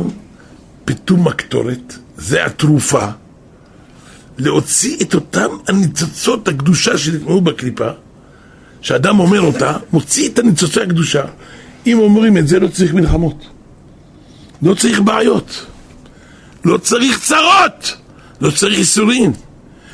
[0.86, 3.08] פיתום הקטורת, זה התרופה,
[4.38, 7.90] להוציא את אותם הניצוצות הקדושה שנטמעו בקליפה,
[8.82, 11.24] שאדם אומר אותה, מוציא את הניצוצי הקדושה.
[11.88, 13.46] אם אומרים את זה, לא צריך מלחמות.
[14.62, 15.66] לא צריך בעיות.
[16.66, 17.96] לא צריך צרות.
[18.42, 19.34] לא צריך איסורים.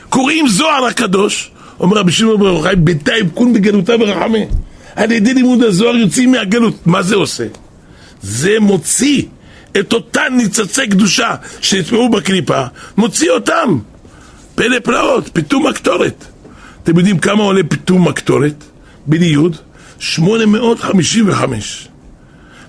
[0.09, 4.37] קוראים זוהר הקדוש, אומר רבי שמעון בר יוחאי, בינתיים כון בגלותה ורחמה.
[4.95, 6.87] על ידי לימוד הזוהר יוצאים מהגלות.
[6.87, 7.45] מה זה עושה?
[8.21, 9.23] זה מוציא
[9.79, 12.63] את אותן ניצוצי קדושה שנטמעו בקליפה,
[12.97, 13.79] מוציא אותם.
[14.55, 16.25] פלא פלאות, פיתום הקטורת.
[16.83, 18.63] אתם יודעים כמה עולה פיתום הקטורת?
[19.07, 19.57] בלי יוד?
[19.99, 21.87] 855.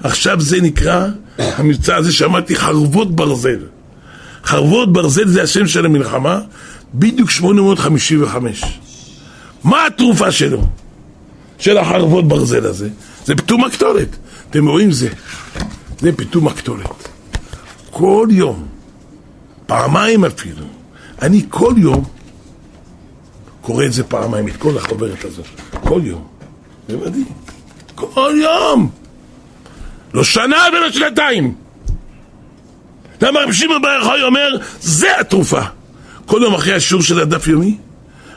[0.02, 1.06] עכשיו זה נקרא,
[1.38, 3.58] המבצע הזה שאמרתי, חרבות ברזל.
[4.44, 6.40] חרבות ברזל זה השם של המלחמה,
[6.94, 8.64] בדיוק 855.
[9.66, 10.62] מה התרופה שלו?
[11.58, 12.88] של החרבות ברזל הזה?
[13.24, 14.16] זה פיתום הקטורת.
[14.50, 15.08] אתם רואים זה?
[15.98, 17.08] זה פיתום הקטורת.
[17.90, 18.66] כל יום,
[19.66, 20.66] פעמיים אפילו,
[21.22, 22.04] אני כל יום
[23.60, 25.46] קורא את זה פעמיים, את כל החוברת הזאת.
[25.84, 26.26] כל יום.
[26.88, 27.24] בוודאי.
[27.94, 28.90] כל יום.
[30.14, 31.54] לא שנה ולא שנתיים.
[33.22, 35.60] למה רב שמעון בר יוחאי אומר, זה התרופה.
[36.26, 37.78] כל יום אחרי השיעור של הדף יומי,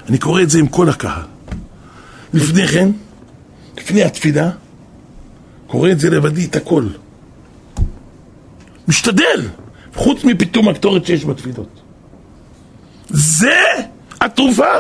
[0.09, 1.21] אני קורא את זה עם כל הקהל.
[2.33, 2.89] לפני כן,
[3.77, 4.49] לפני התפילה,
[5.67, 6.87] קורא את זה לבדי את הכל.
[8.87, 9.47] משתדל,
[9.95, 11.81] חוץ מפתאום הקטורת שיש בתפילות.
[13.09, 13.61] זה
[14.21, 14.73] התרופה.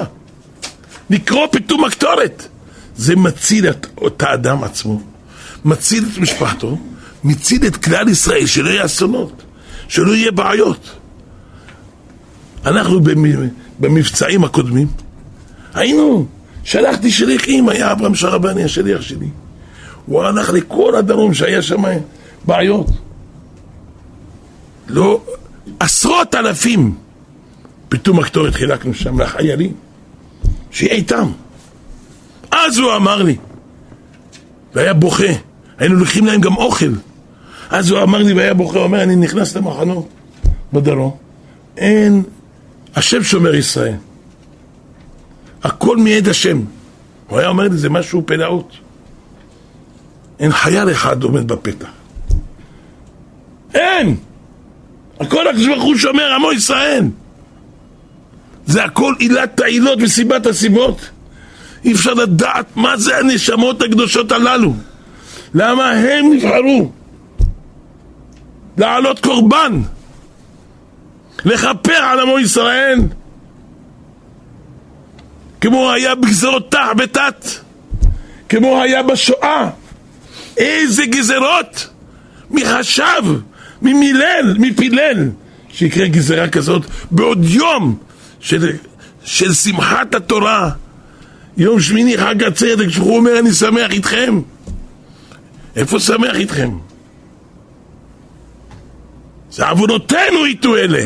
[1.09, 2.47] לקרוא פתאום הקטורת.
[2.97, 5.01] זה מציל את, את האדם עצמו,
[5.65, 6.77] מציל את משפחתו,
[7.23, 9.43] מציל את כלל ישראל, שלא יהיה אסונות,
[9.87, 10.89] שלא יהיה בעיות.
[12.65, 12.99] אנחנו
[13.79, 14.87] במבצעים הקודמים,
[15.73, 16.25] היינו,
[16.63, 19.27] שלחתי שליחים, היה אברהם שרבני השליח שלי.
[20.05, 21.83] הוא הלך לכל הדרום שהיה שם
[22.45, 22.87] בעיות.
[24.87, 25.21] לא,
[25.79, 26.95] עשרות אלפים
[27.89, 29.73] פתאום הקטורת חילקנו שם לחיילים,
[30.71, 31.31] שיהיה איתם.
[32.51, 33.35] אז הוא אמר לי,
[34.75, 35.33] והיה בוכה,
[35.77, 36.91] היינו לוקחים להם גם אוכל.
[37.69, 40.07] אז הוא אמר לי והיה בוכה, הוא אומר, אני נכנס למחנות
[40.73, 41.15] בדרום,
[41.77, 42.23] אין,
[42.95, 43.95] השם שומר ישראל.
[45.63, 46.61] הכל מיד השם.
[47.27, 48.73] הוא היה אומר לי, זה משהו פלאות.
[50.39, 51.89] אין חייל אחד עומד בפתח.
[53.73, 54.15] אין!
[55.19, 57.05] הכל הקדוש ברוך הוא שומר עמו ישראל.
[58.65, 61.09] זה הכל עילת העילות וסיבת הסיבות.
[61.85, 64.73] אי אפשר לדעת מה זה הנשמות הקדושות הללו.
[65.53, 66.91] למה הם נבחרו
[68.77, 69.81] לעלות קורבן?
[71.45, 72.99] לכפר על עמו ישראל
[75.61, 77.45] כמו היה בגזרות תח ותת
[78.49, 79.69] כמו היה בשואה.
[80.57, 81.87] איזה גזרות!
[82.49, 83.23] מי חשב,
[83.81, 85.29] מי מילל, מי פילל
[85.73, 87.97] שיקרה גזרה כזאת בעוד יום
[88.39, 88.71] של,
[89.23, 90.71] של שמחת התורה.
[91.57, 94.41] יום שמיני חג הצדק שהוא אומר אני שמח איתכם.
[95.75, 96.77] איפה שמח איתכם?
[99.51, 101.05] זה עוונותינו איתו אלה.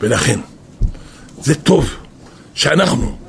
[0.00, 0.40] ולכן
[1.42, 1.90] זה טוב
[2.54, 3.25] שאנחנו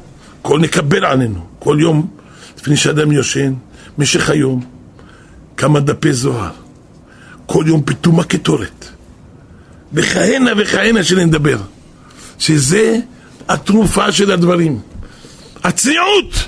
[0.47, 1.45] כל נקבל עלינו.
[1.59, 2.07] כל יום
[2.57, 3.53] לפני שאדם יושן
[3.97, 4.65] משך היום
[5.57, 6.51] כמה דפי זוהר.
[7.45, 8.85] כל יום פיתום הקטורת.
[9.93, 11.57] וכהנה וכהנה שנדבר
[12.39, 12.99] שזה
[13.49, 14.79] התרופה של הדברים.
[15.63, 16.47] הצניעות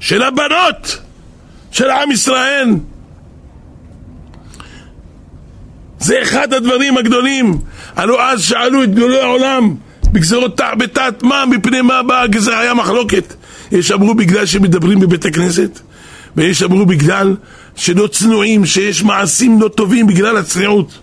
[0.00, 0.98] של הבנות
[1.70, 2.68] של עם ישראל.
[5.98, 7.60] זה אחד הדברים הגדולים.
[7.96, 9.74] הלוא אז שאלו את גדולי העולם
[10.12, 13.34] בגזרות בתת מה מפני מה באה הגזרה היה מחלוקת
[13.72, 15.80] יש אמרו בגלל שמדברים בבית הכנסת
[16.36, 17.36] ויש אמרו בגלל
[17.76, 20.98] שלא צנועים שיש מעשים לא טובים בגלל הצניעות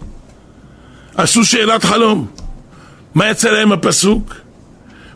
[1.15, 2.28] עשו שאלת חלום
[3.15, 4.34] מה יצא להם הפסוק?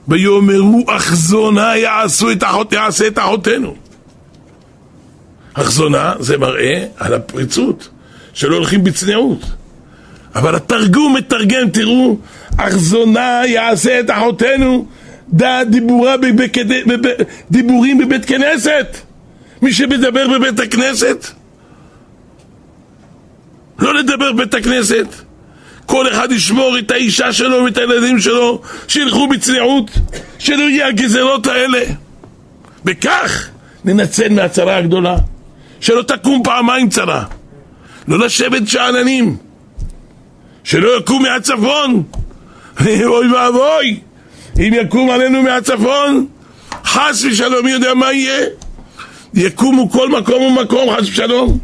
[0.07, 3.75] ויאמרו אחזונה יעשו את אחות, יעשה את אחותינו.
[5.53, 7.89] אחזונה זה מראה על הפריצות,
[8.33, 9.39] שלא הולכים בצניעות.
[10.35, 12.17] אבל התרגום מתרגם, תראו,
[12.57, 14.85] אחזונה יעשה את אחותינו,
[15.29, 16.67] דע דיבורה בבקד...
[16.87, 17.09] בב...
[17.51, 18.97] דיבורים בבית כנסת.
[19.61, 21.27] מי שמדבר בבית הכנסת,
[23.79, 25.07] לא לדבר בבית הכנסת.
[25.85, 29.91] כל אחד ישמור את האישה שלו ואת הילדים שלו, שילכו בצניעות,
[30.39, 31.79] שלא יהיו הגזרות האלה.
[32.85, 33.49] וכך
[33.85, 35.15] ננצל מהצרה הגדולה,
[35.79, 37.23] שלא תקום פעמיים צרה.
[38.07, 39.37] לא לשבת שאננים,
[40.63, 42.03] שלא יקום מהצפון.
[43.05, 43.99] אוי ואבוי,
[44.59, 46.27] אם יקום עלינו מהצפון,
[46.85, 48.45] חס ושלום, מי יודע מה יהיה?
[49.33, 51.59] יקומו כל מקום ומקום, חס ושלום.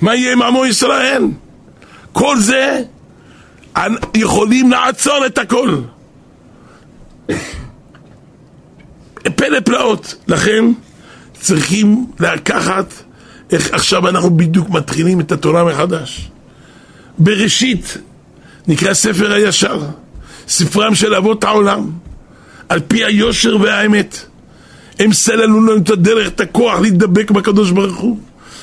[0.00, 1.22] מה יהיה עם עמו ישראל?
[2.12, 2.82] כל זה
[4.14, 5.80] יכולים לעצור את הכל.
[9.36, 10.14] פלא פלאות.
[10.28, 10.64] לכן
[11.40, 12.94] צריכים לקחת
[13.52, 16.30] איך עכשיו אנחנו בדיוק מתחילים את התורה מחדש.
[17.18, 17.96] בראשית
[18.68, 19.80] נקרא ספר הישר,
[20.48, 21.90] ספרם של אבות העולם,
[22.68, 24.24] על פי היושר והאמת.
[24.98, 28.18] הם סללו לנו את הדרך, את הכוח להידבק בקדוש ברוך הוא.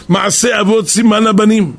[0.10, 1.74] מעשה אבות סימן הבנים.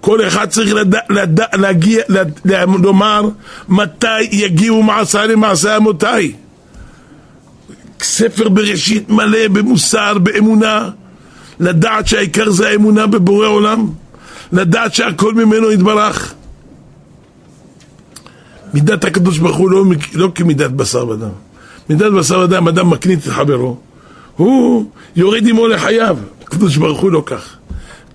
[0.00, 0.94] כל אחד צריך לד...
[1.10, 1.40] לד...
[1.54, 2.40] להגיע, לד...
[2.82, 3.28] לומר
[3.68, 6.32] מתי יגיעו מעשה למעשה אמותיי.
[8.00, 10.90] ספר בראשית מלא במוסר, באמונה,
[11.60, 13.88] לדעת שהעיקר זה האמונה בבורא עולם,
[14.52, 16.34] לדעת שהכל ממנו יתברך.
[18.74, 19.84] מידת הקדוש ברוך הוא לא,
[20.14, 21.28] לא כמידת בשר ודם.
[21.90, 23.76] מידת בשר ודם, אדם מקנית את חברו,
[24.36, 26.16] הוא יורד עמו לחייו.
[26.42, 27.56] הקדוש ברוך הוא לא כך.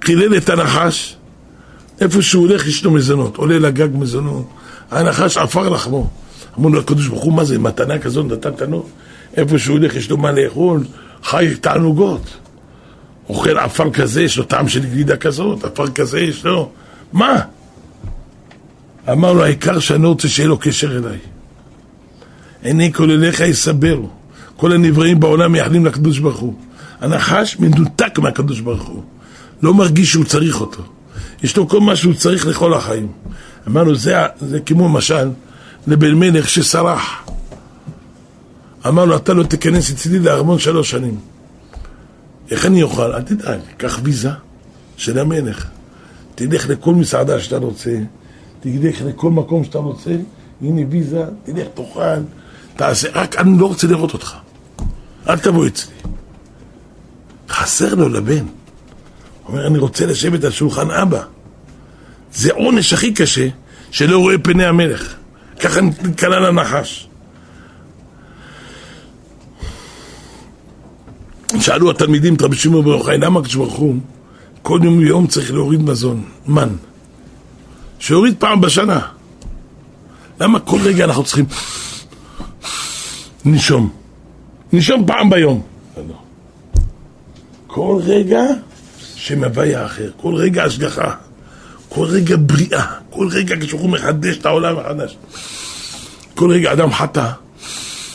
[0.03, 1.15] חילל את הנחש,
[2.01, 4.45] איפה שהוא הולך יש לו מזונות, עולה לגג מזונות,
[4.91, 6.09] הנחש עפר לחמו.
[6.57, 8.85] אמרו לו הקדוש ברוך הוא, מה זה, מתנה כזאת נתת לו?
[9.37, 10.83] איפה שהוא הולך יש לו מה לאכול,
[11.23, 12.37] חי תענוגות.
[13.29, 16.69] אוכל עפר כזה, יש לו טעם של גלידה כזאת, עפר כזה יש לו,
[17.13, 17.39] מה?
[19.11, 21.17] אמר לו, העיקר שאני רוצה שיהיה לו קשר אליי.
[22.61, 24.09] עיני כל אליך יסברו,
[24.57, 26.53] כל הנבראים בעולם מייחלים לקדוש ברוך הוא.
[27.01, 29.03] הנחש מנותק מהקדוש ברוך הוא,
[29.61, 30.83] לא מרגיש שהוא צריך אותו.
[31.43, 33.07] יש לו כל מה שהוא צריך לכל החיים.
[33.67, 35.29] אמרנו, זה, זה כמו משל
[35.87, 37.23] לבן מלך שסרח.
[38.87, 41.19] אמרנו, אתה לא תיכנס אצלי לארמון שלוש שנים.
[42.51, 43.13] איך אני אוכל?
[43.13, 44.29] אל תדאג, קח ויזה
[44.97, 45.65] של המלך.
[46.35, 47.97] תלך לכל מסעדה שאתה רוצה,
[48.59, 50.15] תלך לכל מקום שאתה רוצה,
[50.61, 52.21] הנה ויזה, תלך, תאכל,
[52.75, 54.35] תעשה, רק אני לא רוצה לראות אותך.
[55.29, 55.93] אל תבוא אצלי.
[57.49, 58.45] חסר לו לבן.
[59.47, 61.23] אומר, אני רוצה לשבת על שולחן אבא.
[62.33, 63.47] זה עונש הכי קשה,
[63.91, 65.15] שלא רואה פני המלך.
[65.59, 67.09] ככה נתקלה לנחש.
[71.59, 73.95] שאלו התלמידים את רבי שמעון בר יוחאי, למה הקדוש ברוך הוא
[74.61, 76.69] כל יום ויום צריך להוריד מזון, מן?
[77.99, 78.99] שיוריד פעם בשנה.
[80.39, 81.45] למה כל רגע אנחנו צריכים
[83.45, 83.89] נשום?
[84.73, 85.61] נשום פעם ביום.
[87.67, 88.41] כל רגע
[89.15, 91.13] שם הוויה אחר, כל רגע השגחה,
[91.89, 95.17] כל רגע בריאה, כל רגע כשהוא מחדש את העולם מחדש.
[96.35, 97.31] כל רגע אדם חטא,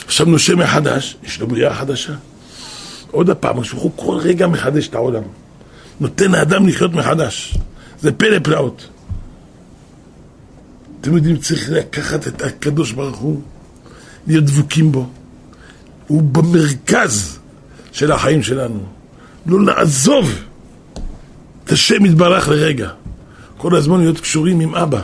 [0.05, 2.13] עכשיו נושם מחדש, יש לו בריאה חדשה.
[3.11, 5.23] עוד פעם, כשהוא כל רגע מחדש את העולם.
[5.99, 7.57] נותן לאדם לחיות מחדש.
[8.01, 8.87] זה פלא פלאות.
[11.05, 13.41] אתם יודעים, צריך לקחת את הקדוש ברוך הוא,
[14.27, 15.09] להיות דבוקים בו.
[16.07, 17.39] הוא במרכז
[17.91, 18.79] של החיים שלנו.
[19.45, 20.31] לא לעזוב
[21.63, 22.89] את השם יתברך לרגע.
[23.57, 25.01] כל הזמן להיות קשורים עם אבא.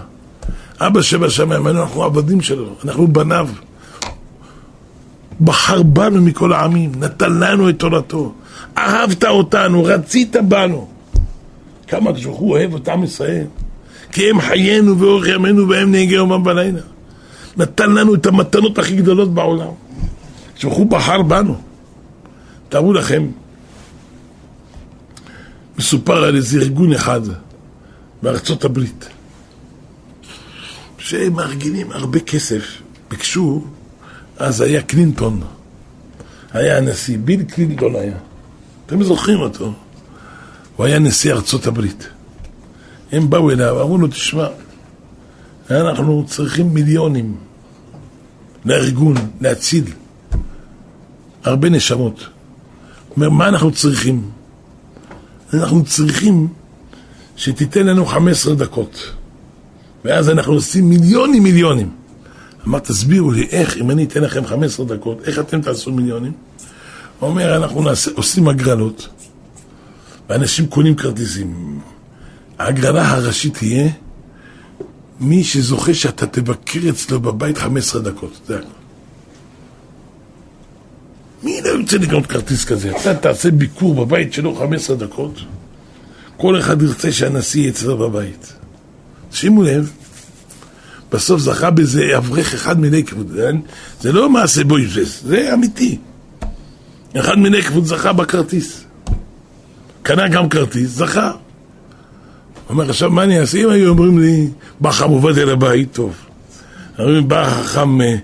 [0.79, 3.49] אבא שבשמיים, אנחנו עבדים שלו, אנחנו בניו.
[5.41, 8.33] בחר בנו מכל העמים, נתן לנו את תורתו.
[8.77, 10.87] אהבת אותנו, רצית בנו.
[11.87, 13.45] כמה הקדוש אוהב את עם ישראל.
[14.11, 16.81] כי הם חיינו ואורך ימינו והם נהגי יומם בלילה.
[17.57, 19.71] נתן לנו את המתנות הכי גדולות בעולם.
[20.47, 21.61] הקדוש ברוך הוא בחר בנו.
[22.69, 23.27] תארו לכם,
[25.77, 27.21] מסופר על איזה ארגון אחד
[28.21, 29.09] בארצות הברית,
[30.97, 32.63] שהם מארגנים הרבה כסף,
[33.09, 33.63] ביקשו,
[34.37, 35.41] אז היה קלינטון,
[36.53, 38.17] היה הנשיא, ביל קלינטון היה,
[38.85, 39.73] אתם זוכרים אותו,
[40.75, 42.07] הוא היה נשיא ארצות הברית.
[43.11, 44.47] הם באו אליו, אמרו לו, תשמע,
[45.71, 47.35] אנחנו צריכים מיליונים
[48.65, 49.83] לארגון, להציל
[51.43, 52.19] הרבה נשמות.
[52.19, 54.29] הוא אומר, מה אנחנו צריכים?
[55.53, 56.47] אנחנו צריכים
[57.35, 59.13] שתיתן לנו 15 דקות.
[60.05, 61.91] ואז אנחנו עושים מיליונים מיליונים.
[62.67, 66.31] אמר, תסבירו לי איך, אם אני אתן לכם 15 דקות, איך אתם תעשו מיליונים?
[67.19, 69.07] הוא אומר, אנחנו נעשה, עושים הגרלות,
[70.29, 71.79] ואנשים קונים כרטיסים.
[72.61, 73.89] ההגרלה הראשית תהיה
[75.19, 78.71] מי שזוכה שאתה תבקר אצלו בבית 15 דקות, זה הכול.
[81.43, 82.91] מי לא יוצא לקנות כרטיס כזה?
[82.91, 85.39] אתה תעשה ביקור בבית שלו 15 דקות,
[86.37, 88.53] כל אחד ירצה שהנשיא אצלו בבית.
[89.31, 89.91] שימו לב,
[91.11, 93.37] בסוף זכה בזה אברך אחד מיני כבוד,
[94.01, 95.97] זה לא מעשה בויבס, זה אמיתי.
[97.17, 98.83] אחד מיני כבוד זכה בכרטיס.
[100.03, 101.31] קנה גם כרטיס, זכה.
[102.71, 103.57] אומר, עכשיו מה אני אעשה?
[103.57, 104.47] אם היו אומרים לי,
[104.79, 106.15] בא חם אל הבית, טוב.
[106.99, 108.15] אומרים, בא חכם אה,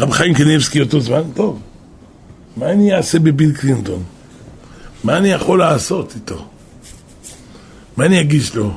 [0.00, 1.60] רב חיים קניבסקי אותו זמן, טוב.
[2.56, 4.02] מה אני אעשה בביל קלינטון?
[5.04, 6.48] מה אני יכול לעשות איתו?
[7.96, 8.74] מה אני אגיש לו?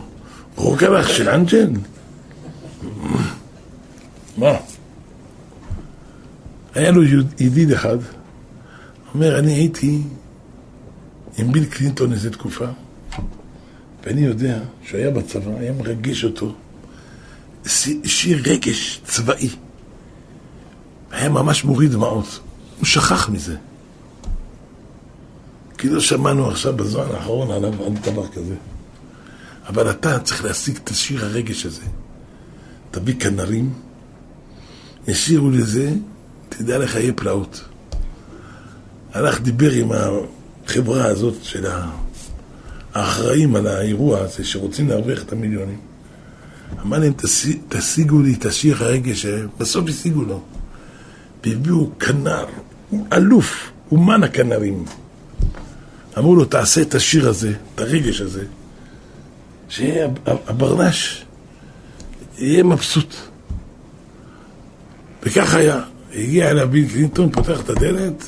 [0.55, 1.69] רוקלח של אנג'ל?
[4.37, 4.53] מה?
[6.75, 7.03] היה לו
[7.39, 7.97] ידיד אחד,
[9.13, 10.01] אומר, אני הייתי
[11.37, 12.65] עם ביל קלינטון איזה תקופה,
[14.07, 16.55] ואני יודע שהוא היה בצבא, היה מרגש אותו,
[18.05, 19.49] שיר רגש צבאי.
[21.11, 22.39] היה ממש מוריד דמעות.
[22.77, 23.55] הוא שכח מזה.
[25.77, 28.55] כי לא שמענו עכשיו בזמן האחרון עליו על דבר כזה.
[29.67, 31.85] אבל אתה צריך להשיג את השיר הרגש הזה.
[32.91, 33.73] תביא כנרים,
[35.07, 35.93] ישירו לזה,
[36.49, 37.63] תדע לך, יהיה פלאות.
[39.13, 41.65] הלך, דיבר עם החברה הזאת של
[42.97, 45.79] האחראים על האירוע הזה, שרוצים להרוויח את המיליונים.
[46.81, 47.13] אמר להם,
[47.69, 49.25] תשיגו לי את השיר הרגש,
[49.57, 50.41] בסוף השיגו לו.
[51.45, 52.45] והביאו כנר,
[53.13, 54.85] אלוף, אומן הכנרים.
[56.17, 58.45] אמרו לו, תעשה את השיר הזה, את הרגש הזה,
[59.69, 61.25] שהברנש
[62.37, 63.15] יהיה מבסוט.
[65.23, 65.81] וכך היה.
[66.13, 68.23] הגיע אליו ביל קלינטון, פותח את הדלת,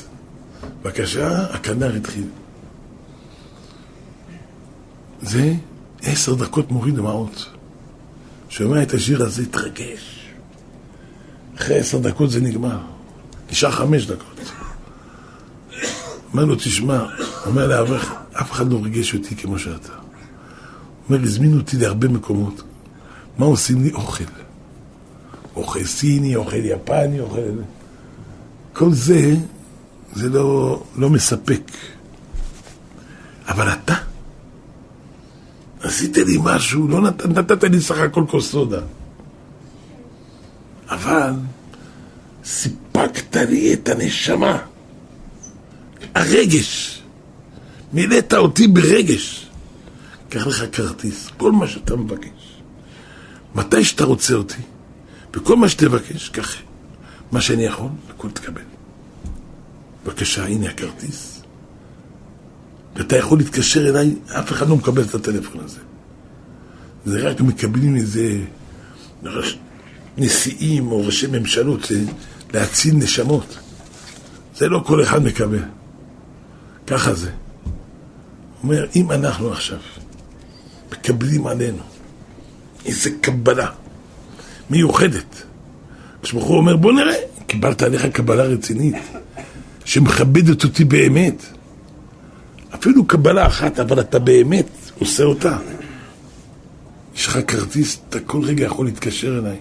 [0.82, 2.24] בבקשה, הכנר התחיל.
[5.22, 5.54] זה
[6.02, 7.46] עשר דקות מוריד דמעות.
[8.48, 10.26] שומע את השיר הזה, התרגש.
[11.56, 12.78] אחרי עשר דקות זה נגמר.
[13.50, 14.40] נשאר חמש דקות.
[16.32, 17.06] אומר לו, תשמע,
[17.46, 19.92] אומר לאברך, אף אחד לא ריגש אותי כמו שאתה.
[21.08, 22.62] אומר, הזמינו אותי להרבה מקומות.
[23.38, 23.92] מה עושים לי?
[23.92, 24.24] אוכל.
[25.56, 27.40] אוכל סיני, אוכל יפני, אוכל...
[28.72, 29.34] כל זה,
[30.12, 31.70] זה לא, לא מספק.
[33.48, 33.94] אבל אתה,
[35.90, 38.80] עשית לי משהו, לא נת, נתת לי סך הכל כוס סודה.
[40.88, 41.32] אבל
[42.44, 44.58] סיפקת לי את הנשמה.
[46.14, 47.02] הרגש.
[47.92, 49.50] מילאת אותי ברגש.
[50.28, 52.62] קח לך כרטיס, כל מה שאתה מבקש.
[53.54, 54.62] מתי שאתה רוצה אותי,
[55.34, 56.56] וכל מה שתבקש, קח
[57.32, 58.62] מה שאני יכול, הכל תקבל.
[60.04, 61.29] בבקשה, הנה הכרטיס.
[62.96, 65.80] ואתה יכול להתקשר אליי, אף אחד לא מקבל את הטלפון הזה.
[67.06, 68.38] זה רק מקבלים איזה
[70.18, 71.86] נשיאים או ראשי ממשלות
[72.54, 73.58] להציל נשמות.
[74.56, 75.62] זה לא כל אחד מקבל.
[76.86, 77.30] ככה זה.
[77.30, 77.72] הוא
[78.62, 79.78] אומר, אם אנחנו עכשיו
[80.92, 81.82] מקבלים עלינו
[82.86, 83.66] איזה קבלה
[84.70, 85.42] מיוחדת,
[86.22, 87.14] כשברוך הוא אומר, בוא נראה,
[87.46, 88.96] קיבלת עליך קבלה רצינית,
[89.84, 91.46] שמכבדת אותי באמת.
[92.80, 94.68] אפילו קבלה אחת, אבל אתה באמת
[94.98, 95.58] עושה אותה.
[97.14, 99.56] יש לך כרטיס, אתה כל רגע יכול להתקשר אליי.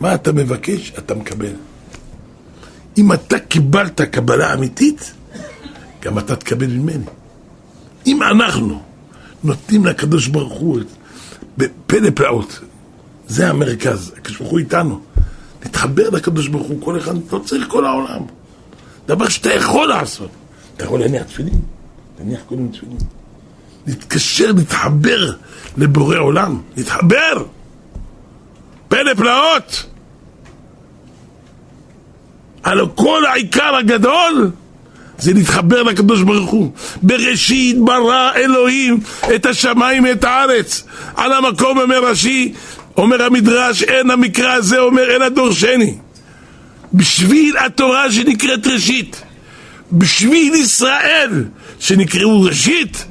[0.00, 1.52] מה אתה מבקש, אתה מקבל.
[2.98, 5.12] אם אתה קיבלת קבלה אמיתית,
[6.02, 7.04] גם אתה תקבל ממני.
[8.06, 8.82] אם אנחנו
[9.44, 10.80] נותנים לקדוש ברוך הוא
[11.58, 12.60] בפלא פלאות,
[13.28, 15.00] זה המרכז, הקדוש ברוך הוא איתנו.
[15.66, 18.22] נתחבר לקדוש ברוך הוא, כל אחד, לא צריך כל העולם.
[19.06, 20.30] דבר שאתה יכול לעשות.
[20.76, 21.60] אתה יכול להניח תפילין,
[22.16, 22.96] תניח קודם תפילין.
[23.86, 25.32] להתקשר, להתחבר
[25.76, 27.44] לבורא עולם, להתחבר.
[28.88, 29.86] פלא פלאות.
[32.62, 34.50] על כל העיקר הגדול
[35.18, 36.72] זה להתחבר לקדוש ברוך הוא.
[37.02, 39.00] בראשית ברא אלוהים
[39.34, 40.84] את השמיים ואת הארץ.
[41.16, 42.52] על המקום אומר רש"י,
[42.96, 45.94] אומר המדרש, אין המקרא הזה אומר אלא דורשני.
[46.94, 49.22] בשביל התורה שנקראת ראשית,
[49.92, 51.44] בשביל ישראל
[51.78, 53.04] שנקראו ראשית,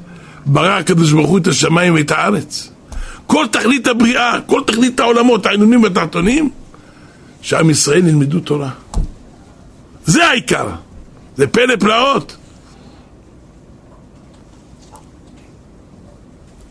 [0.46, 2.70] ברא הקדוש ברוך הוא את השמיים ואת הארץ.
[3.26, 6.50] כל תכלית הבריאה, כל תכלית העולמות, העינונים והתחתונים,
[7.40, 8.70] שעם ישראל ילמדו תורה.
[10.06, 10.68] זה העיקר,
[11.36, 12.36] זה פלא פלאות.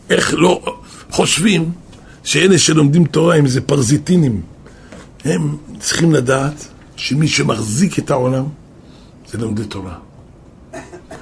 [0.09, 0.61] איך לא
[1.09, 1.71] חושבים
[2.23, 4.41] שאלה שלומדים תורה הם איזה פרזיטינים.
[5.25, 8.45] הם צריכים לדעת שמי שמחזיק את העולם
[9.31, 9.95] זה לומדי תורה.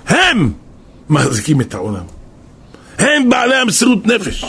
[0.08, 0.54] הם
[1.14, 2.04] מחזיקים את העולם.
[2.98, 4.46] הם בעלי המסירות נפש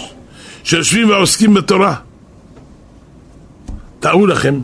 [0.65, 1.95] שיושבים ועוסקים בתורה.
[4.01, 4.61] תארו לכם,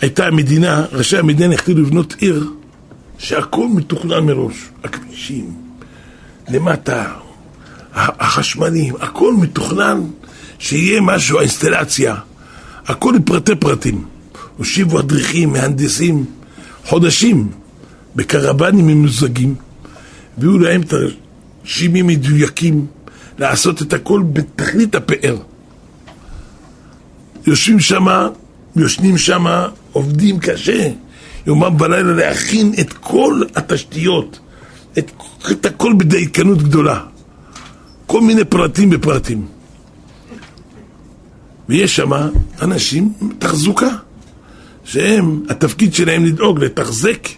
[0.00, 2.50] הייתה מדינה, ראשי המדינה החליטו לבנות עיר
[3.18, 5.54] שהכל מתוכנן מראש, הכבישים,
[6.48, 7.04] למטה,
[7.94, 10.00] החשמלים, הכל מתוכנן
[10.58, 12.14] שיהיה משהו, האינסטלציה,
[12.86, 14.04] הכל לפרטי פרטים.
[14.56, 16.24] הושיבו אדריכים, מהנדסים,
[16.84, 17.50] חודשים,
[18.16, 19.54] בקרבנים ממוזגים,
[20.40, 22.86] והיו להם תרשימים מדויקים
[23.38, 25.36] לעשות את הכל בתכלית הפאר.
[27.46, 28.28] יושבים שמה,
[28.76, 30.88] יושנים שמה, עובדים קשה,
[31.46, 34.38] יומם ולילה להכין את כל התשתיות,
[34.98, 35.12] את,
[35.50, 37.00] את הכל בדייקנות גדולה.
[38.06, 39.46] כל מיני פרטים בפרטים.
[41.68, 42.10] ויש שם
[42.62, 43.88] אנשים, תחזוקה,
[44.84, 47.28] שהם, התפקיד שלהם לדאוג, לתחזק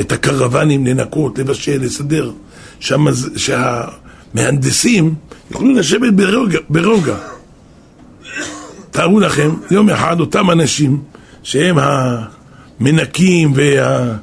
[0.00, 2.32] את הקרוונים, לנקות, לבשל, לסדר,
[2.80, 3.30] שהמז...
[3.36, 5.14] שהמהנדסים
[5.50, 6.58] יוכלו לשבת ברוגע.
[6.70, 7.16] ברוגע.
[8.90, 11.02] תארו לכם, יום אחד אותם אנשים
[11.42, 11.76] שהם
[12.80, 14.16] המנקים וה...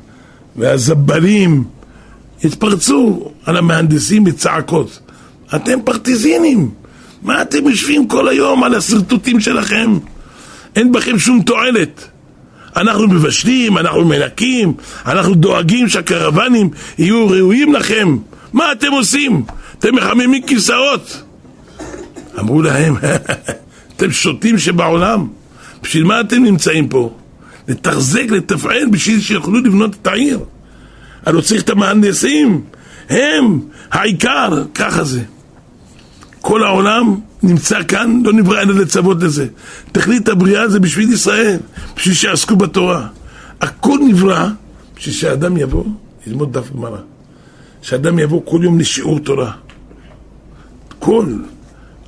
[0.55, 1.63] והזבלים
[2.43, 4.99] התפרצו על המהנדסים בצעקות.
[5.55, 6.69] אתם פרטיזינים.
[7.21, 9.97] מה אתם יושבים כל היום על השרטוטים שלכם?
[10.75, 12.07] אין בכם שום תועלת.
[12.75, 14.73] אנחנו מבשלים, אנחנו מנקים,
[15.05, 18.17] אנחנו דואגים שהקרוונים יהיו ראויים לכם.
[18.53, 19.43] מה אתם עושים?
[19.79, 21.23] אתם מחממים כיסאות.
[22.39, 22.95] אמרו להם,
[23.95, 25.27] אתם שוטים שבעולם.
[25.83, 27.13] בשביל מה אתם נמצאים פה?
[27.67, 30.39] לתחזק, לתפעל, בשביל שיוכלו לבנות את העיר.
[31.25, 32.61] הלוא צריך את המהנדסים,
[33.09, 33.59] הם
[33.91, 35.21] העיקר, ככה זה.
[36.41, 39.47] כל העולם נמצא כאן, לא נברא אלא לצוות לזה.
[39.91, 41.57] תכלית הבריאה זה בשביל ישראל,
[41.95, 43.07] בשביל שיעסקו בתורה.
[43.61, 44.47] הכל נברא
[44.97, 45.85] בשביל שאדם יבוא
[46.27, 46.97] ללמוד דף גמרא.
[47.83, 49.51] שאדם יבוא כל יום לשיעור תורה.
[50.99, 51.25] כל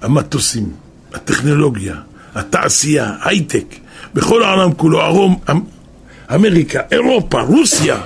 [0.02, 0.74] המטוסים,
[1.14, 1.96] הטכנולוגיה,
[2.36, 3.66] התעשייה, הייטק,
[4.14, 5.62] בכל העולם כולו, ארום, אמ,
[6.36, 8.02] אמריקה, אירופה, רוסיה,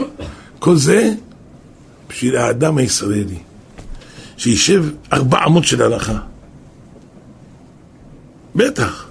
[0.60, 1.14] כל זה
[2.10, 3.40] בשביל האדם הישראלי.
[4.38, 6.20] שישב ארבע אמות של הלכה.
[8.56, 9.08] בטח.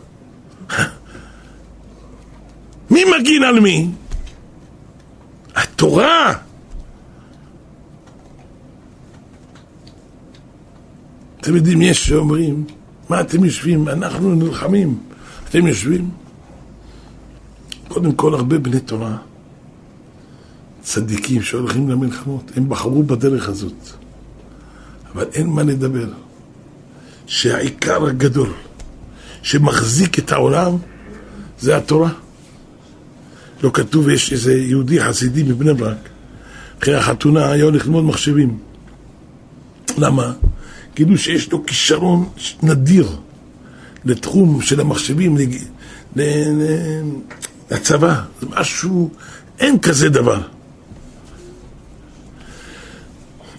[2.90, 3.90] מי מגין על מי?
[5.54, 6.47] התורה.
[11.48, 12.64] אתם יודעים, יש שאומרים,
[13.08, 13.88] מה אתם יושבים?
[13.88, 14.98] אנחנו נלחמים.
[15.48, 16.10] אתם יושבים?
[17.88, 19.16] קודם כל, הרבה בני תורה,
[20.82, 23.72] צדיקים שהולכים למלחמות, הם בחרו בדרך הזאת.
[25.14, 26.08] אבל אין מה לדבר.
[27.26, 28.52] שהעיקר הגדול
[29.42, 30.76] שמחזיק את העולם
[31.60, 32.10] זה התורה.
[33.62, 36.08] לא כתוב, יש איזה יהודי חסידי מבני ברק,
[36.82, 38.58] אחרי החתונה היה הולך ללמוד מחשבים.
[39.98, 40.32] למה?
[40.98, 42.28] כאילו שיש לו כישרון
[42.62, 43.16] נדיר
[44.04, 45.36] לתחום של המחשבים,
[47.70, 49.10] לצבא, זה משהו,
[49.58, 50.40] אין כזה דבר.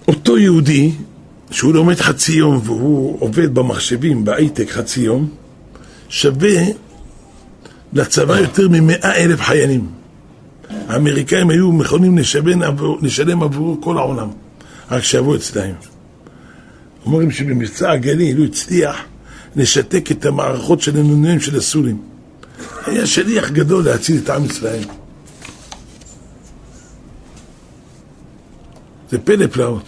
[0.08, 0.92] אותו יהודי
[1.50, 5.28] שהוא לומד חצי יום והוא עובד במחשבים, בהייטק חצי יום,
[6.08, 6.64] שווה
[7.92, 9.86] לצבא יותר ממאה אלף חיילים.
[10.88, 12.18] האמריקאים היו מכונים
[13.02, 14.28] לשלם עבור, כל העולם,
[14.90, 15.74] רק שיבוא אצלהם.
[17.06, 18.96] אומרים שבמבצע הגליל הוא הצליח
[19.56, 22.02] לשתק את המערכות של הנ"נים של הסורים.
[22.86, 24.84] היה שליח גדול להציל את עם ישראל.
[29.10, 29.84] זה פלא פלאות.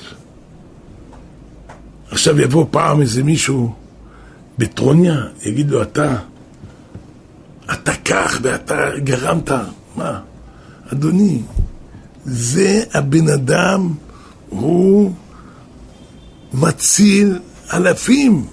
[2.10, 3.74] עכשיו יבוא פעם איזה מישהו
[4.58, 6.16] בטרוניה, יגיד לו, אתה,
[7.72, 9.50] אתה כך ואתה גרמת,
[9.96, 10.20] מה?
[10.92, 11.42] אדוני,
[12.24, 13.94] זה הבן אדם,
[14.48, 15.12] הוא
[16.54, 17.38] מציל
[17.72, 18.44] אלפים.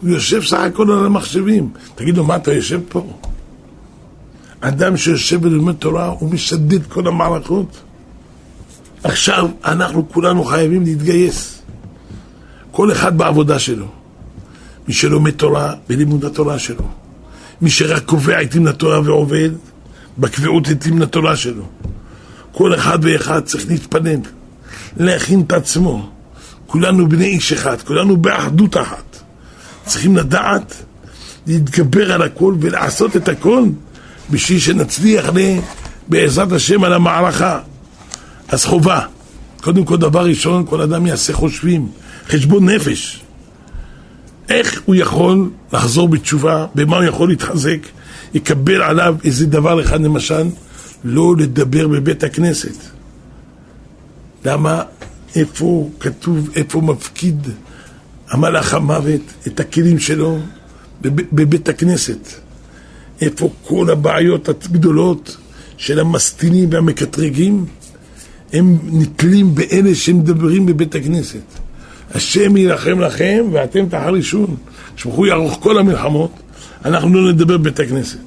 [0.00, 1.70] הוא יושב סך הכל על המחשבים.
[1.94, 3.06] תגידו, מה אתה יושב פה?
[4.60, 7.80] אדם שיושב ולומד תורה, הוא משדד כל המערכות.
[9.02, 11.62] עכשיו אנחנו כולנו חייבים להתגייס.
[12.70, 13.86] כל אחד בעבודה שלו.
[14.88, 16.84] מי שלומד תורה, בלימוד התורה שלו.
[17.60, 19.50] מי שרק קובע עתים לתורה ועובד,
[20.18, 21.64] בקביעות עתים לתורה שלו.
[22.52, 24.20] כל אחד ואחד צריך להתפנן,
[24.96, 26.13] להכין את עצמו.
[26.74, 29.22] כולנו בני איש אחד, כולנו באחדות אחת.
[29.86, 30.74] צריכים לדעת
[31.46, 33.64] להתגבר על הכל ולעשות את הכל
[34.30, 35.30] בשביל שנצליח
[36.08, 37.60] בעזרת השם על המערכה.
[38.48, 39.00] אז חובה.
[39.60, 41.88] קודם כל, דבר ראשון, כל אדם יעשה חושבים,
[42.28, 43.22] חשבון נפש.
[44.48, 47.78] איך הוא יכול לחזור בתשובה, במה הוא יכול להתחזק,
[48.34, 50.46] יקבל עליו איזה דבר אחד למשל,
[51.04, 52.76] לא לדבר בבית הכנסת.
[54.44, 54.82] למה?
[55.34, 57.48] איפה כתוב, איפה מפקיד
[58.30, 60.38] המלאך המוות את הכלים שלו?
[61.32, 62.28] בבית הכנסת.
[63.20, 65.36] איפה כל הבעיות הגדולות
[65.76, 67.66] של המסטינים והמקטרגים?
[68.52, 71.44] הם נתלים באלה שמדברים בבית הכנסת.
[72.14, 74.56] השם יילחם לכם ואתם תחרישון.
[74.96, 76.30] שברוך יערוך כל המלחמות,
[76.84, 78.18] אנחנו לא נדבר בבית הכנסת.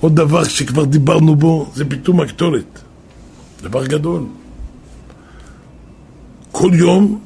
[0.00, 2.78] עוד דבר שכבר דיברנו בו, זה פיתום הקטורת.
[3.62, 4.22] דבר גדול.
[6.52, 7.20] כל יום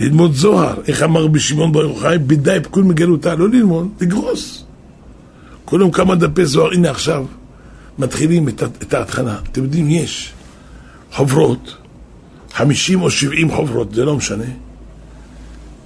[0.00, 4.64] ללמוד זוהר, איך אמר רבי שמעון בר יוחאי, בדי פקול מגלותה, לא ללמוד, לגרוס.
[5.64, 7.26] כל יום כמה דפי זוהר, הנה עכשיו,
[7.98, 9.38] מתחילים את, את ההתחלה.
[9.52, 10.32] אתם יודעים, יש
[11.12, 11.76] חוברות,
[12.52, 14.44] חמישים או שבעים חוברות, זה לא משנה,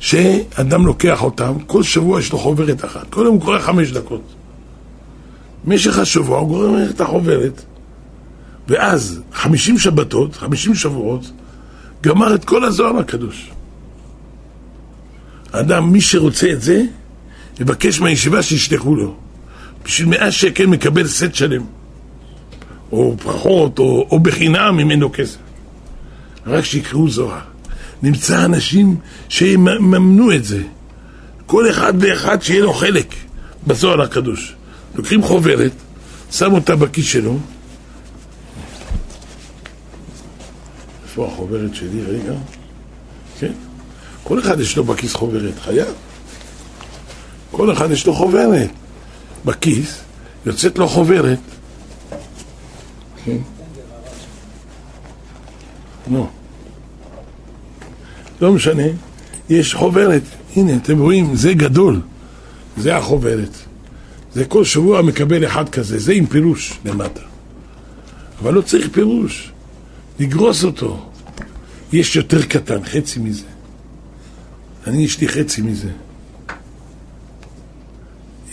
[0.00, 4.22] שאדם לוקח אותם, כל שבוע יש לו חוברת אחת, כל יום הוא קורא חמש דקות.
[5.64, 7.62] במשך השבוע הוא גורם את החוברת,
[8.68, 11.30] ואז חמישים שבתות, חמישים שבועות,
[12.03, 13.50] גמר את כל הזוהר הקדוש.
[15.53, 16.82] אדם, מי שרוצה את זה,
[17.61, 19.14] יבקש מהישיבה שישלחו לו.
[19.84, 21.62] בשביל מאה שקל מקבל סט שלם.
[22.92, 25.36] או פחות, או, או בחינם ממנו כסף.
[26.46, 27.40] רק שיקראו זוהר.
[28.03, 28.96] נמצא אנשים
[29.28, 30.62] שיממנו את זה.
[31.46, 33.14] כל אחד ואחד שיהיה לו חלק
[33.66, 34.55] בזוהר הקדוש.
[34.94, 35.72] לוקחים חוברת,
[36.30, 37.38] שם אותה בכיס שלו.
[41.12, 42.02] איפה החוברת שלי?
[42.02, 42.32] רגע.
[43.38, 43.52] כן.
[44.22, 45.94] כל אחד יש לו בכיס חוברת, חייב.
[47.50, 48.70] כל אחד יש לו חוברת.
[49.44, 50.00] בכיס,
[50.46, 51.38] יוצאת לו חוברת.
[53.24, 53.36] כן.
[56.06, 56.28] נו.
[58.40, 58.86] לא משנה,
[59.48, 60.22] יש חוברת.
[60.56, 62.00] הנה, אתם רואים, זה גדול.
[62.76, 63.56] זה החוברת.
[64.34, 67.22] זה כל שבוע מקבל אחד כזה, זה עם פירוש למטה.
[68.42, 69.51] אבל לא צריך פירוש,
[70.22, 71.10] לגרוס אותו.
[71.92, 73.44] יש יותר קטן, חצי מזה.
[74.86, 75.90] אני, יש לי חצי מזה.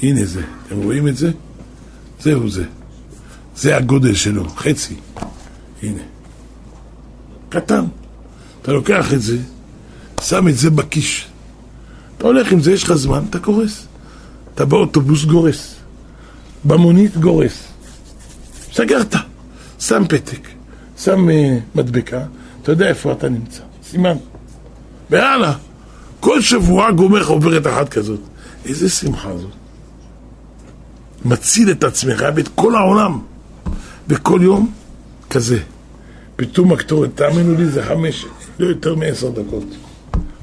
[0.02, 1.32] הנה זה, אתם רואים את זה?
[2.20, 2.66] זהו זה.
[3.56, 4.96] זה הגודל שלו, חצי.
[5.84, 6.02] הנה.
[7.50, 7.86] קטן.
[8.62, 9.38] אתה לוקח את זה,
[10.22, 11.28] שם את זה בכיש.
[12.18, 13.86] אתה הולך עם זה, יש לך זמן, אתה קורס.
[14.56, 15.76] אתה באוטובוס גורס,
[16.66, 17.64] במונית גורס.
[18.74, 19.16] סגרת,
[19.80, 20.48] שם פתק,
[21.00, 21.28] שם
[21.76, 22.26] מדבקה,
[22.62, 24.18] אתה יודע איפה אתה נמצא, סימן.
[25.10, 25.54] והלאה,
[26.20, 28.20] כל שבוע גומר חוברת אחת כזאת.
[28.66, 29.52] איזה שמחה זאת.
[31.26, 33.20] מציל את עצמך ואת כל העולם.
[34.08, 34.72] וכל יום
[35.30, 35.60] כזה.
[36.36, 38.26] פיתום הקטורת, תאמינו לי, זה חמש,
[38.60, 39.66] לא יותר מעשר דקות.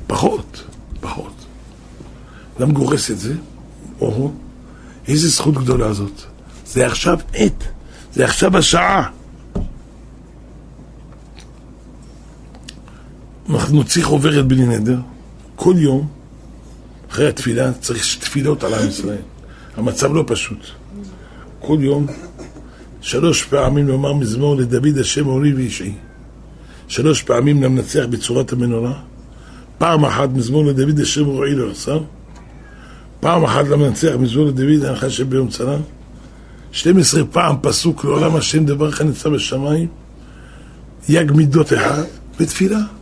[0.06, 0.64] פחות,
[1.00, 1.32] פחות.
[2.60, 3.34] למה גורס את זה?
[4.00, 4.30] או,
[5.08, 6.22] איזה זכות גדולה זאת.
[6.66, 7.64] זה עכשיו עת,
[8.12, 9.10] זה עכשיו השעה.
[13.50, 14.98] אנחנו נוציא חוברת בלי נדר,
[15.56, 16.08] כל יום,
[17.10, 19.22] אחרי התפילה, צריך תפילות על עם ישראל.
[19.76, 20.58] המצב לא פשוט.
[21.60, 22.06] כל יום,
[23.00, 25.94] שלוש פעמים לומר מזמור לדוד השם אורי ואישי.
[26.88, 28.92] שלוש פעמים למנצח בצורת המנורה.
[29.78, 31.96] פעם אחת מזמור לדוד השם רועי לא עשה.
[33.20, 35.76] פעם אחת למנצח מזמור לדוד הנחה שביום צרה.
[36.72, 39.88] 12 פעם פסוק לעולם השם דבר אחד נמצא בשמיים.
[41.08, 42.02] יג מידות אחד
[42.40, 42.95] ותפילה.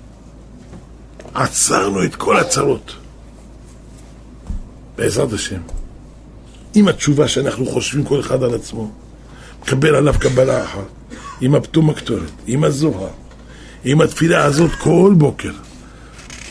[1.35, 2.97] עצרנו את כל הצרות.
[4.97, 5.61] בעזרת השם.
[6.75, 8.91] עם התשובה שאנחנו חושבים כל אחד על עצמו,
[9.63, 10.89] מקבל עליו קבלה אחת,
[11.41, 13.11] עם הפתום הקטורת, עם הזוהר,
[13.85, 15.53] עם התפילה הזאת כל בוקר.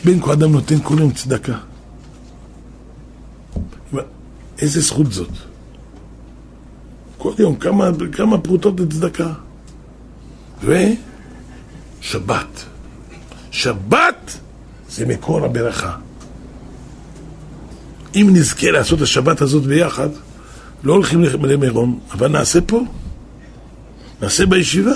[0.06, 1.58] בין כה אדם נותן כל יום צדקה.
[4.60, 5.30] איזה זכות זאת?
[7.18, 9.34] כל יום כמה, כמה פרוטות לצדקה.
[12.02, 12.64] ושבת.
[13.52, 14.40] שבת
[14.96, 15.96] זה מקור הברכה.
[18.16, 20.10] אם נזכה לעשות השבת הזאת ביחד,
[20.84, 22.82] לא הולכים למירון, אבל נעשה פה.
[24.22, 24.94] נעשה בישיבה.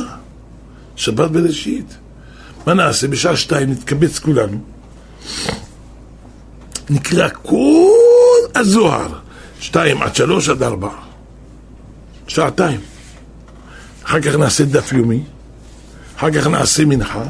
[0.95, 1.98] שבת בראשית.
[2.68, 3.08] מה נעשה?
[3.08, 4.58] בשעה שתיים נתקבץ כולנו.
[6.89, 7.89] נקרא כל
[8.56, 9.20] הזוהר.
[9.60, 10.89] שתיים עד שלוש עד ארבע.
[12.28, 12.80] שעתיים.
[14.04, 15.24] אחר כך נעשה דף יומי.
[16.18, 17.24] אחר כך נעשה מנחה.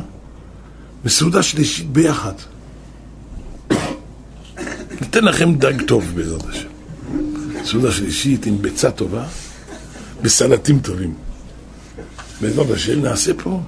[1.06, 2.34] מסעודה שלישית ביחד.
[5.02, 6.68] ניתן לכם דג טוב בעזרת השם.
[7.66, 9.26] סעודה שלישית עם ביצה טובה,
[10.22, 11.14] בסלטים טובים.
[12.42, 13.62] בעזרת השם נעשה פה.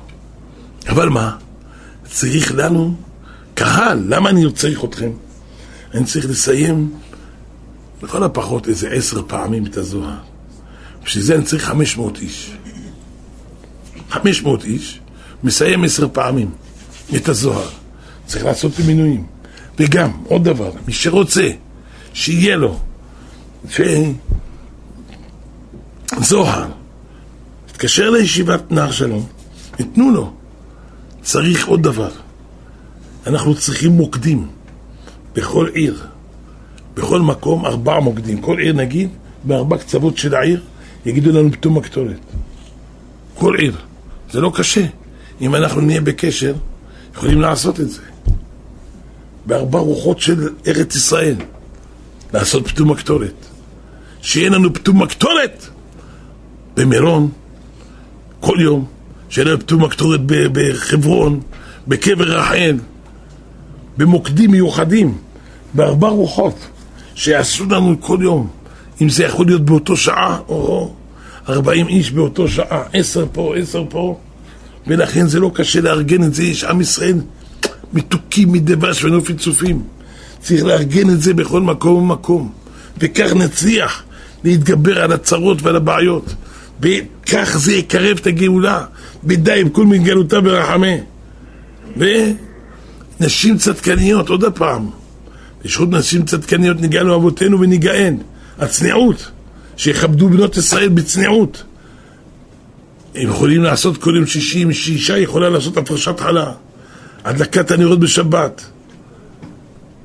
[0.90, 1.38] אבל מה?
[2.06, 2.96] צריך לנו
[3.54, 4.04] קהל.
[4.08, 5.10] למה אני צריך אתכם?
[5.94, 6.94] אני צריך לסיים
[8.04, 10.18] לכל הפחות איזה עשר פעמים את הזוהר.
[11.06, 12.52] בשביל זה אני צריך חמש מאות איש.
[14.10, 15.00] חמש מאות איש,
[15.44, 16.52] מסיים עשר פעמים
[17.16, 17.70] את הזוהר.
[18.26, 19.26] צריך לעשות את המינויים.
[19.80, 21.50] וגם, עוד דבר, מי שרוצה
[22.14, 22.80] שיהיה לו
[26.18, 26.68] זוהר,
[27.66, 29.26] תתקשר לישיבת נער שלום,
[29.80, 30.34] ייתנו לו.
[31.22, 32.12] צריך עוד דבר,
[33.28, 34.48] אנחנו צריכים מוקדים
[35.36, 36.08] בכל עיר,
[36.94, 39.10] בכל מקום ארבע מוקדים, כל עיר נגיד,
[39.44, 40.62] בארבע קצוות של העיר,
[41.06, 42.20] יגידו לנו פתאום הקטורת.
[43.36, 43.78] כל עיר.
[44.32, 44.86] זה לא קשה.
[45.42, 46.54] אם אנחנו נהיה בקשר,
[47.16, 48.02] יכולים לעשות את זה.
[49.50, 51.36] בארבע רוחות של ארץ ישראל,
[52.34, 53.46] לעשות פתום הקטורת.
[54.22, 55.66] שיהיה לנו פתום הקטורת
[56.78, 57.30] במירון,
[58.40, 58.86] כל יום,
[59.30, 61.40] שיהיה לנו פתום הקטורת בחברון,
[61.88, 62.78] בקבר רחל,
[63.98, 65.18] במוקדים מיוחדים,
[65.74, 66.56] בארבע רוחות,
[67.16, 68.50] שיעשו לנו כל יום.
[69.02, 70.94] אם זה יכול להיות באותו שעה, או
[71.50, 74.20] ארבעים איש באותו שעה, עשר פה, עשר פה,
[74.88, 77.18] ולכן זה לא קשה לארגן את זה, יש עם ישראל
[77.94, 79.84] מתוקים מדבש ונופי צופים.
[80.42, 82.52] צריך לארגן את זה בכל מקום ומקום,
[82.98, 84.04] וכך נצליח
[84.44, 86.36] להתגבר על הצרות ועל הבעיות,
[86.82, 88.86] וכך זה יקרב את הגאולה,
[89.24, 90.96] ודי עם כל מגלותה ברחמה.
[91.98, 94.90] ונשים צדקניות, עוד הפעם,
[95.66, 98.18] בזכות נשים צדקניות ניגענו אבותינו וניגען,
[98.60, 99.32] הצניעות,
[99.78, 101.64] שיכבדו בנות ישראל בצניעות.
[103.16, 106.52] הם יכולים לעשות כל יום שישי, אם שאישה יכולה לעשות הפרשת חלה.
[107.30, 108.66] הדלקת הנרות בשבת.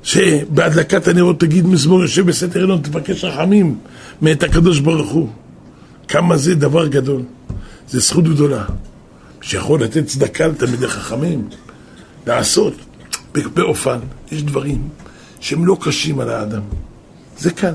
[0.02, 3.78] שבהדלקת הנרות תגיד מזמור יושב בסתר אלון, תבקש רחמים
[4.22, 5.28] מאת הקדוש ברוך הוא.
[6.08, 7.22] כמה זה דבר גדול.
[7.88, 8.64] זה זכות גדולה.
[9.40, 11.48] שיכול לתת צדקה לתלמידי חכמים,
[12.26, 12.74] לעשות
[13.32, 13.98] באופן,
[14.32, 14.88] יש דברים
[15.40, 16.62] שהם לא קשים על האדם.
[17.38, 17.74] זה קל.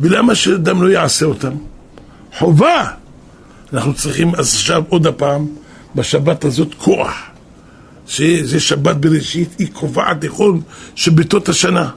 [0.00, 1.52] ולמה שאדם לא יעשה אותם?
[2.38, 2.90] חובה!
[3.72, 5.46] אנחנו צריכים אז עכשיו עוד הפעם,
[5.94, 7.35] בשבת הזאת, כוח.
[8.06, 10.58] שזה שבת בראשית, היא קובעת לכל
[10.94, 11.90] שביתות השנה.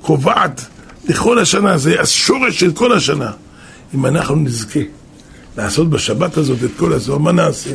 [0.00, 0.66] קובעת
[1.08, 3.30] לכל השנה, זה השורש של כל השנה.
[3.94, 4.80] אם אנחנו נזכה
[5.56, 7.70] לעשות בשבת הזאת את כל הזו, מה נעשה?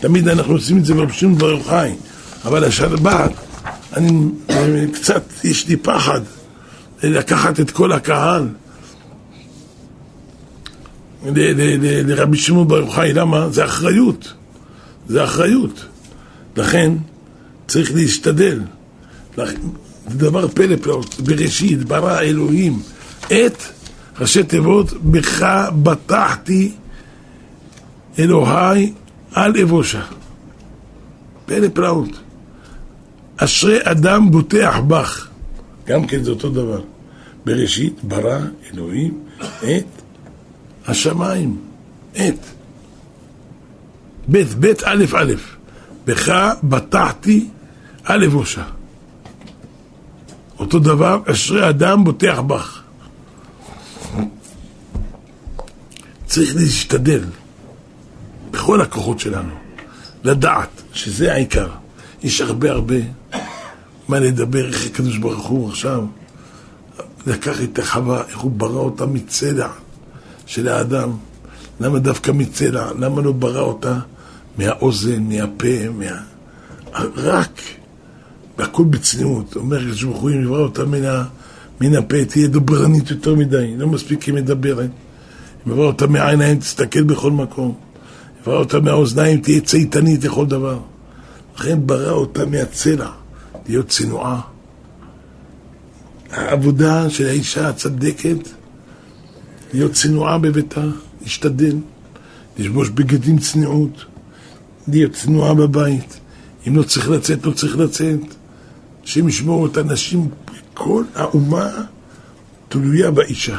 [0.00, 1.94] תמיד אנחנו עושים את זה ברב שמעון בר יוחאי,
[2.44, 3.32] אבל השבת,
[3.96, 6.20] אני קצת, יש לי פחד
[7.02, 8.48] לקחת את כל הקהל
[12.06, 13.48] לרבי שמעון בר יוחאי, למה?
[13.50, 14.32] זה אחריות,
[15.08, 15.84] זה אחריות.
[16.56, 16.92] לכן
[17.66, 18.60] צריך להשתדל.
[19.36, 21.20] זה דבר פלא פלאות.
[21.20, 22.82] בראשית ברא אלוהים
[23.26, 23.62] את
[24.20, 26.72] ראשי תיבות, בך בטחתי
[28.18, 28.92] אלוהי
[29.32, 30.02] על אבושה.
[31.46, 32.08] פלא פלאות.
[33.36, 35.28] אשרי אדם בוטח בך.
[35.86, 36.80] גם כן זה אותו דבר.
[37.44, 38.38] בראשית ברא
[38.72, 39.20] אלוהים
[39.62, 39.84] את
[40.86, 41.56] השמיים.
[42.12, 42.38] את.
[44.28, 45.53] בית, בית א' א'.
[46.06, 47.48] בך בטחתי
[48.04, 48.64] על אבושה.
[50.58, 52.82] אותו דבר, אשרי אדם בוטח בך.
[56.26, 57.24] צריך להשתדל
[58.50, 59.54] בכל הכוחות שלנו,
[60.24, 61.68] לדעת שזה העיקר.
[62.22, 62.94] יש הרבה הרבה
[64.08, 66.04] מה לדבר, איך הקדוש ברוך הוא עכשיו
[67.26, 69.68] לקח את החווה, איך הוא ברא אותה מצלע
[70.46, 71.10] של האדם.
[71.80, 72.92] למה דווקא מצלע?
[72.98, 73.98] למה לא ברא אותה
[74.58, 76.34] מהאוזן, מהפה, מה...
[77.16, 77.60] רק,
[78.58, 79.56] והכל בצניעות.
[79.56, 81.02] אומר הקדוש ברוך הוא, אם יברא אותה מן,
[81.80, 84.90] מן הפה תהיה דוברנית יותר מדי, לא מספיק היא מדברת.
[85.66, 87.74] אם יבוא אותה מהעיניים, תסתכל בכל מקום.
[88.40, 90.78] יבוא אותה מהאוזניים, תהיה צייתנית לכל דבר.
[91.56, 93.10] לכן ברא אותה מהצלע,
[93.68, 94.40] להיות צנועה.
[96.30, 98.48] העבודה של האישה הצדקת,
[99.72, 100.84] להיות צנועה בביתה,
[101.22, 101.76] להשתדל,
[102.58, 104.04] לשבוש בגדים צניעות,
[104.88, 106.20] להיות צנועה בבית.
[106.68, 108.20] אם לא צריך לצאת, לא צריך לצאת.
[109.04, 110.28] השם ישמור את הנשים,
[110.74, 111.70] כל האומה
[112.68, 113.58] תלויה באישה.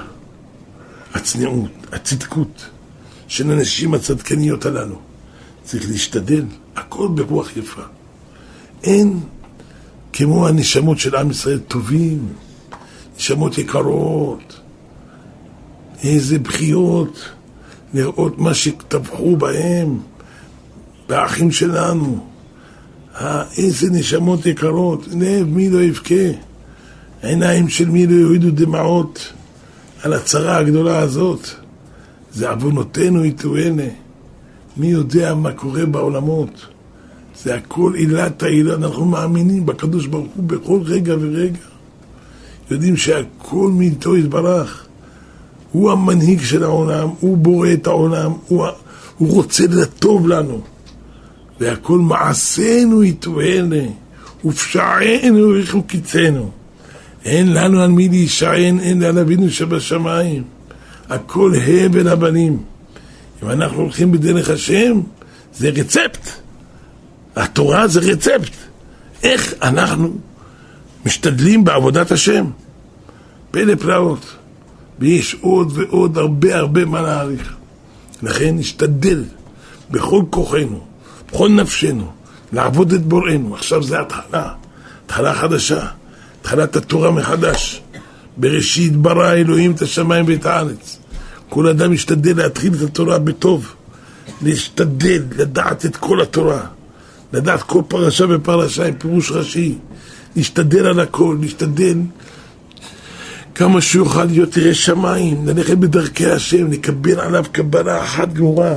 [1.14, 2.66] הצניעות, הצדקות
[3.28, 5.00] של הנשים הצדקניות הללו.
[5.64, 6.46] צריך להשתדל,
[6.76, 7.82] הכל ברוח יפה.
[8.84, 9.20] אין
[10.14, 12.28] כמו הנשמות של עם ישראל טובים,
[13.18, 14.60] נשמות יקרות,
[16.04, 17.30] איזה בחיות,
[17.94, 20.00] לראות מה שטבחו בהם,
[21.10, 22.26] באחים שלנו.
[23.58, 26.26] איזה נשמות יקרות, לב מי לא יבכה,
[27.22, 29.34] עיניים של מי לא יורידו דמעות
[30.04, 31.48] על הצרה הגדולה הזאת.
[32.34, 33.90] זה עוונותינו יטוענה.
[34.78, 36.66] מי יודע מה קורה בעולמות?
[37.44, 41.60] זה הכל עילת העילה, אנחנו מאמינים בקדוש ברוך הוא בכל רגע ורגע.
[42.72, 44.86] יודעים שהכל מאיתו יתברך.
[45.72, 48.66] הוא המנהיג של העולם, הוא בורא את העולם, הוא,
[49.18, 50.62] הוא רוצה לטוב לנו.
[51.60, 53.86] והכל מעשינו יתוענה,
[54.46, 56.52] ופשענו קיצנו.
[57.26, 60.44] אין לנו על מי להישען, אין על אבינו שבשמיים.
[61.10, 62.58] הכל הבל הבנים.
[63.44, 65.02] אם אנחנו הולכים בדרך השם,
[65.54, 66.30] זה רצפט.
[67.36, 68.52] התורה זה רצפט.
[69.24, 70.14] איך אנחנו
[71.06, 72.46] משתדלים בעבודת השם.
[73.52, 74.26] פלא פלאות.
[75.00, 77.56] ויש עוד ועוד הרבה הרבה מה להעריך.
[78.24, 79.24] לכן נשתדל
[79.92, 80.86] בכל כוחנו,
[81.36, 82.12] בכל נפשנו,
[82.54, 83.56] לעבוד את בוראנו.
[83.56, 84.50] עכשיו זה התחלה,
[85.06, 85.88] התחלה חדשה,
[86.42, 87.82] התחלת התורה מחדש.
[88.38, 90.98] בראשית ברא אלוהים את השמיים ואת הארץ.
[91.50, 93.74] כל אדם ישתדל להתחיל את התורה בטוב,
[94.42, 96.62] להשתדל לדעת את כל התורה,
[97.34, 99.76] לדעת כל פרשה ופרשה עם פירוש ראשי,
[100.36, 101.98] להשתדל על הכל, להשתדל
[103.56, 108.76] כמה שיוכל להיות ירא שמיים, ללכת בדרכי השם, לקבל עליו קבלה אחת גמורה,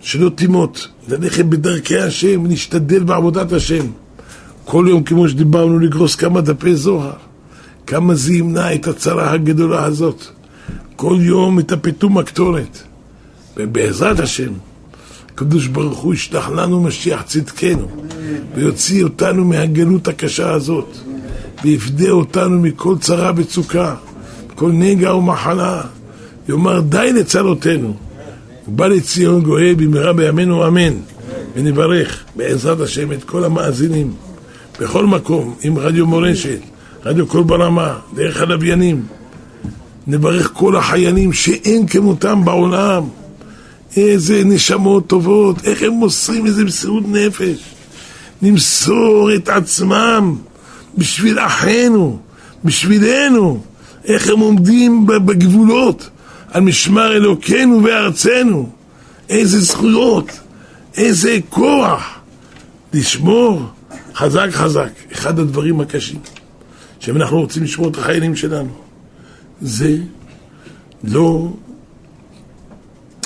[0.00, 3.86] שלא תימות, ללכת בדרכי השם, להשתדל בעבודת השם.
[4.64, 7.12] כל יום, כמו שדיברנו, לגרוס כמה דפי זוהר.
[7.86, 10.24] כמה זה ימנע את הצרה הגדולה הזאת.
[10.96, 12.78] כל יום יתאפטו מקטורת.
[13.56, 14.52] ובעזרת השם,
[15.34, 17.88] הקדוש ברוך הוא ישלח לנו משיח צדקנו,
[18.54, 20.96] ויוציא אותנו מהגלות הקשה הזאת,
[21.64, 23.94] ויפדה אותנו מכל צרה וצוקה,
[24.54, 25.82] כל נגע ומחלה,
[26.48, 28.07] יאמר די לצרותינו.
[28.68, 30.94] ובא לציון גואל במהרה בימינו אמן.
[31.54, 34.12] ונברך בעזרת השם את כל המאזינים
[34.80, 36.58] בכל מקום עם רדיו מורשת,
[37.04, 39.02] רדיו קול ברמה, דרך הלוויינים.
[40.06, 43.02] נברך כל החיילים שאין כמותם בעולם.
[43.96, 47.58] איזה נשמות טובות, איך הם מוסרים איזה מסירות נפש.
[48.42, 50.36] למסור את עצמם
[50.98, 52.18] בשביל אחינו,
[52.64, 53.60] בשבילנו.
[54.04, 56.10] איך הם עומדים בגבולות
[56.50, 58.70] על משמר אלוקינו וארצנו.
[59.28, 60.40] איזה זכויות,
[60.94, 62.18] איזה כוח
[62.92, 63.62] לשמור
[64.14, 64.90] חזק חזק.
[65.12, 66.20] אחד הדברים הקשים,
[67.00, 68.70] שאם אנחנו רוצים לשמור את החיילים שלנו,
[69.60, 69.96] זה
[71.04, 71.52] לא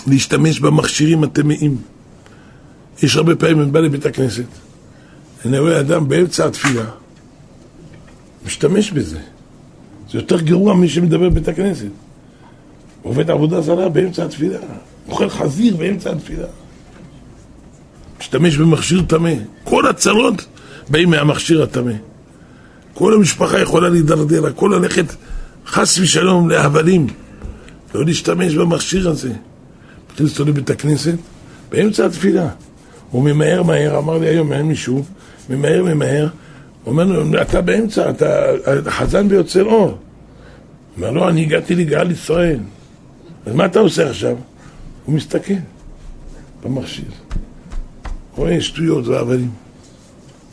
[0.06, 1.76] להשתמש במכשירים הטמאים.
[3.02, 4.44] יש הרבה פעמים, אני בא לבית הכנסת,
[5.44, 6.84] אני רואה אדם באמצע התפילה,
[8.46, 9.18] משתמש בזה.
[10.10, 12.01] זה יותר גרוע מי שמדבר בבית הכנסת.
[13.02, 14.58] עובד עבודה זרה באמצע התפילה,
[15.08, 16.46] אוכל חזיר באמצע התפילה.
[18.20, 19.34] משתמש במכשיר טמא.
[19.64, 20.46] כל הצרות
[20.88, 21.92] באים מהמכשיר הטמא.
[22.94, 25.04] כל המשפחה יכולה להידרדר, הכל ללכת
[25.66, 27.06] חס ושלום להבלים.
[27.94, 29.32] לא להשתמש במכשיר הזה.
[30.14, 31.14] מכניס אותו לבית הכנסת,
[31.70, 32.48] באמצע התפילה.
[33.10, 35.04] הוא ממהר מהר, אמר לי היום, אין מישהו,
[35.50, 36.28] ממהר ממהר,
[36.86, 39.98] אומר לו, אתה באמצע, אתה חזן ויוצר אור.
[40.96, 42.58] אומר לו, אני הגעתי לגאל ישראל.
[43.46, 44.36] אז מה אתה עושה עכשיו?
[45.04, 45.54] הוא מסתכל
[46.64, 47.10] במכשיר.
[48.36, 49.50] רואה שטויות והבלים.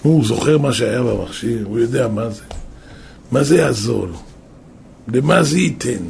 [0.01, 2.41] הוא זוכר מה שהיה במכשיר, הוא יודע מה זה.
[3.31, 4.17] מה זה יעזור לו?
[5.07, 6.03] למה זה ייתן?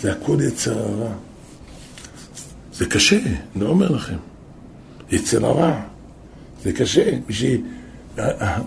[0.00, 1.12] זה הכל יצר הרע.
[2.74, 4.16] זה קשה, אני לא אומר לכם.
[5.10, 5.80] יצר הרע.
[6.62, 7.10] זה קשה.
[7.28, 7.44] מי ש...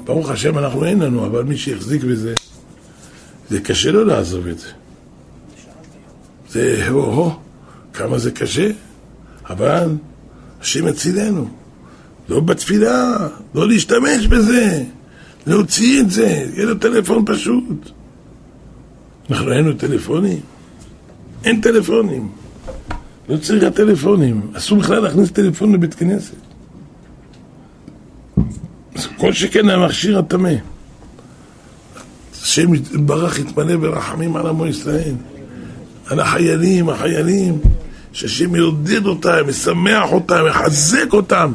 [0.05, 2.34] ברוך השם אנחנו אין לנו, אבל מי שהחזיק בזה,
[3.49, 4.67] זה קשה לו לעזוב את זה.
[6.53, 7.31] זה הו-הו,
[7.93, 8.69] כמה זה קשה,
[9.49, 9.89] אבל
[10.61, 11.47] השם יצילנו.
[12.29, 14.83] לא בתפילה, לא להשתמש בזה.
[15.47, 17.89] להוציא את זה, יהיה לו טלפון פשוט.
[19.29, 20.39] אנחנו אין לו טלפונים?
[21.43, 22.29] אין טלפונים.
[23.29, 24.51] לא צריך טלפונים.
[24.53, 26.35] אסור בכלל להכניס טלפון לבית כנסת.
[29.17, 30.53] כל שכן המכשיר הטמא.
[32.41, 35.13] השם יתברך יתמלא ברחמים על עמו ישראל.
[36.07, 37.59] על החיילים, החיילים,
[38.11, 41.51] שהשם יעודד אותם, ישמח אותם, יחזק אותם,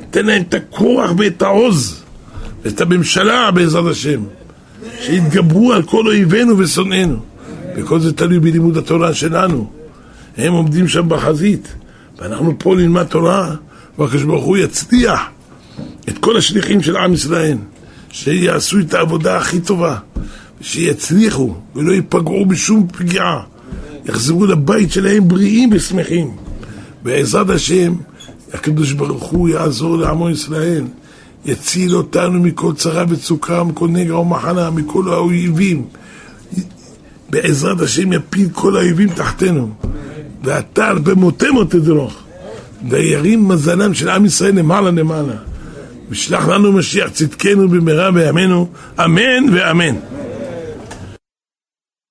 [0.00, 2.02] ייתן להם את הכוח ואת העוז,
[2.64, 4.20] ואת הממשלה בעזרת השם,
[5.00, 7.16] שיתגברו על כל אויבינו ושונאינו.
[7.76, 9.70] וכל זה תלוי בלימוד התורה שלנו.
[10.36, 11.74] הם עומדים שם בחזית,
[12.18, 13.54] ואנחנו פה נלמד תורה,
[13.98, 15.20] והקדוש ברוך הוא יצליח
[16.08, 17.58] את כל השליחים של עם ישראל,
[18.10, 19.96] שיעשו את העבודה הכי טובה,
[20.60, 23.42] שיצליחו ולא ייפגעו בשום פגיעה,
[24.10, 26.30] יחזרו לבית שלהם בריאים ושמחים.
[27.02, 27.94] בעזרת השם,
[28.52, 30.84] הקדוש ברוך הוא יעזור לעמו ישראל,
[31.44, 35.84] יציל אותנו מכל צרה וצוקה, מכל נגע ומחנה, מכל האויבים.
[37.30, 39.70] בעזרת השם יפיל כל האויבים תחתנו.
[40.44, 42.14] ואתה במותי מותי דרוך.
[42.90, 45.34] וירים מזלם של עם ישראל למעלה למעלה.
[46.10, 48.68] ושלח לנו משיח צדקנו במהרה בימינו,
[49.04, 49.94] אמן ואמן.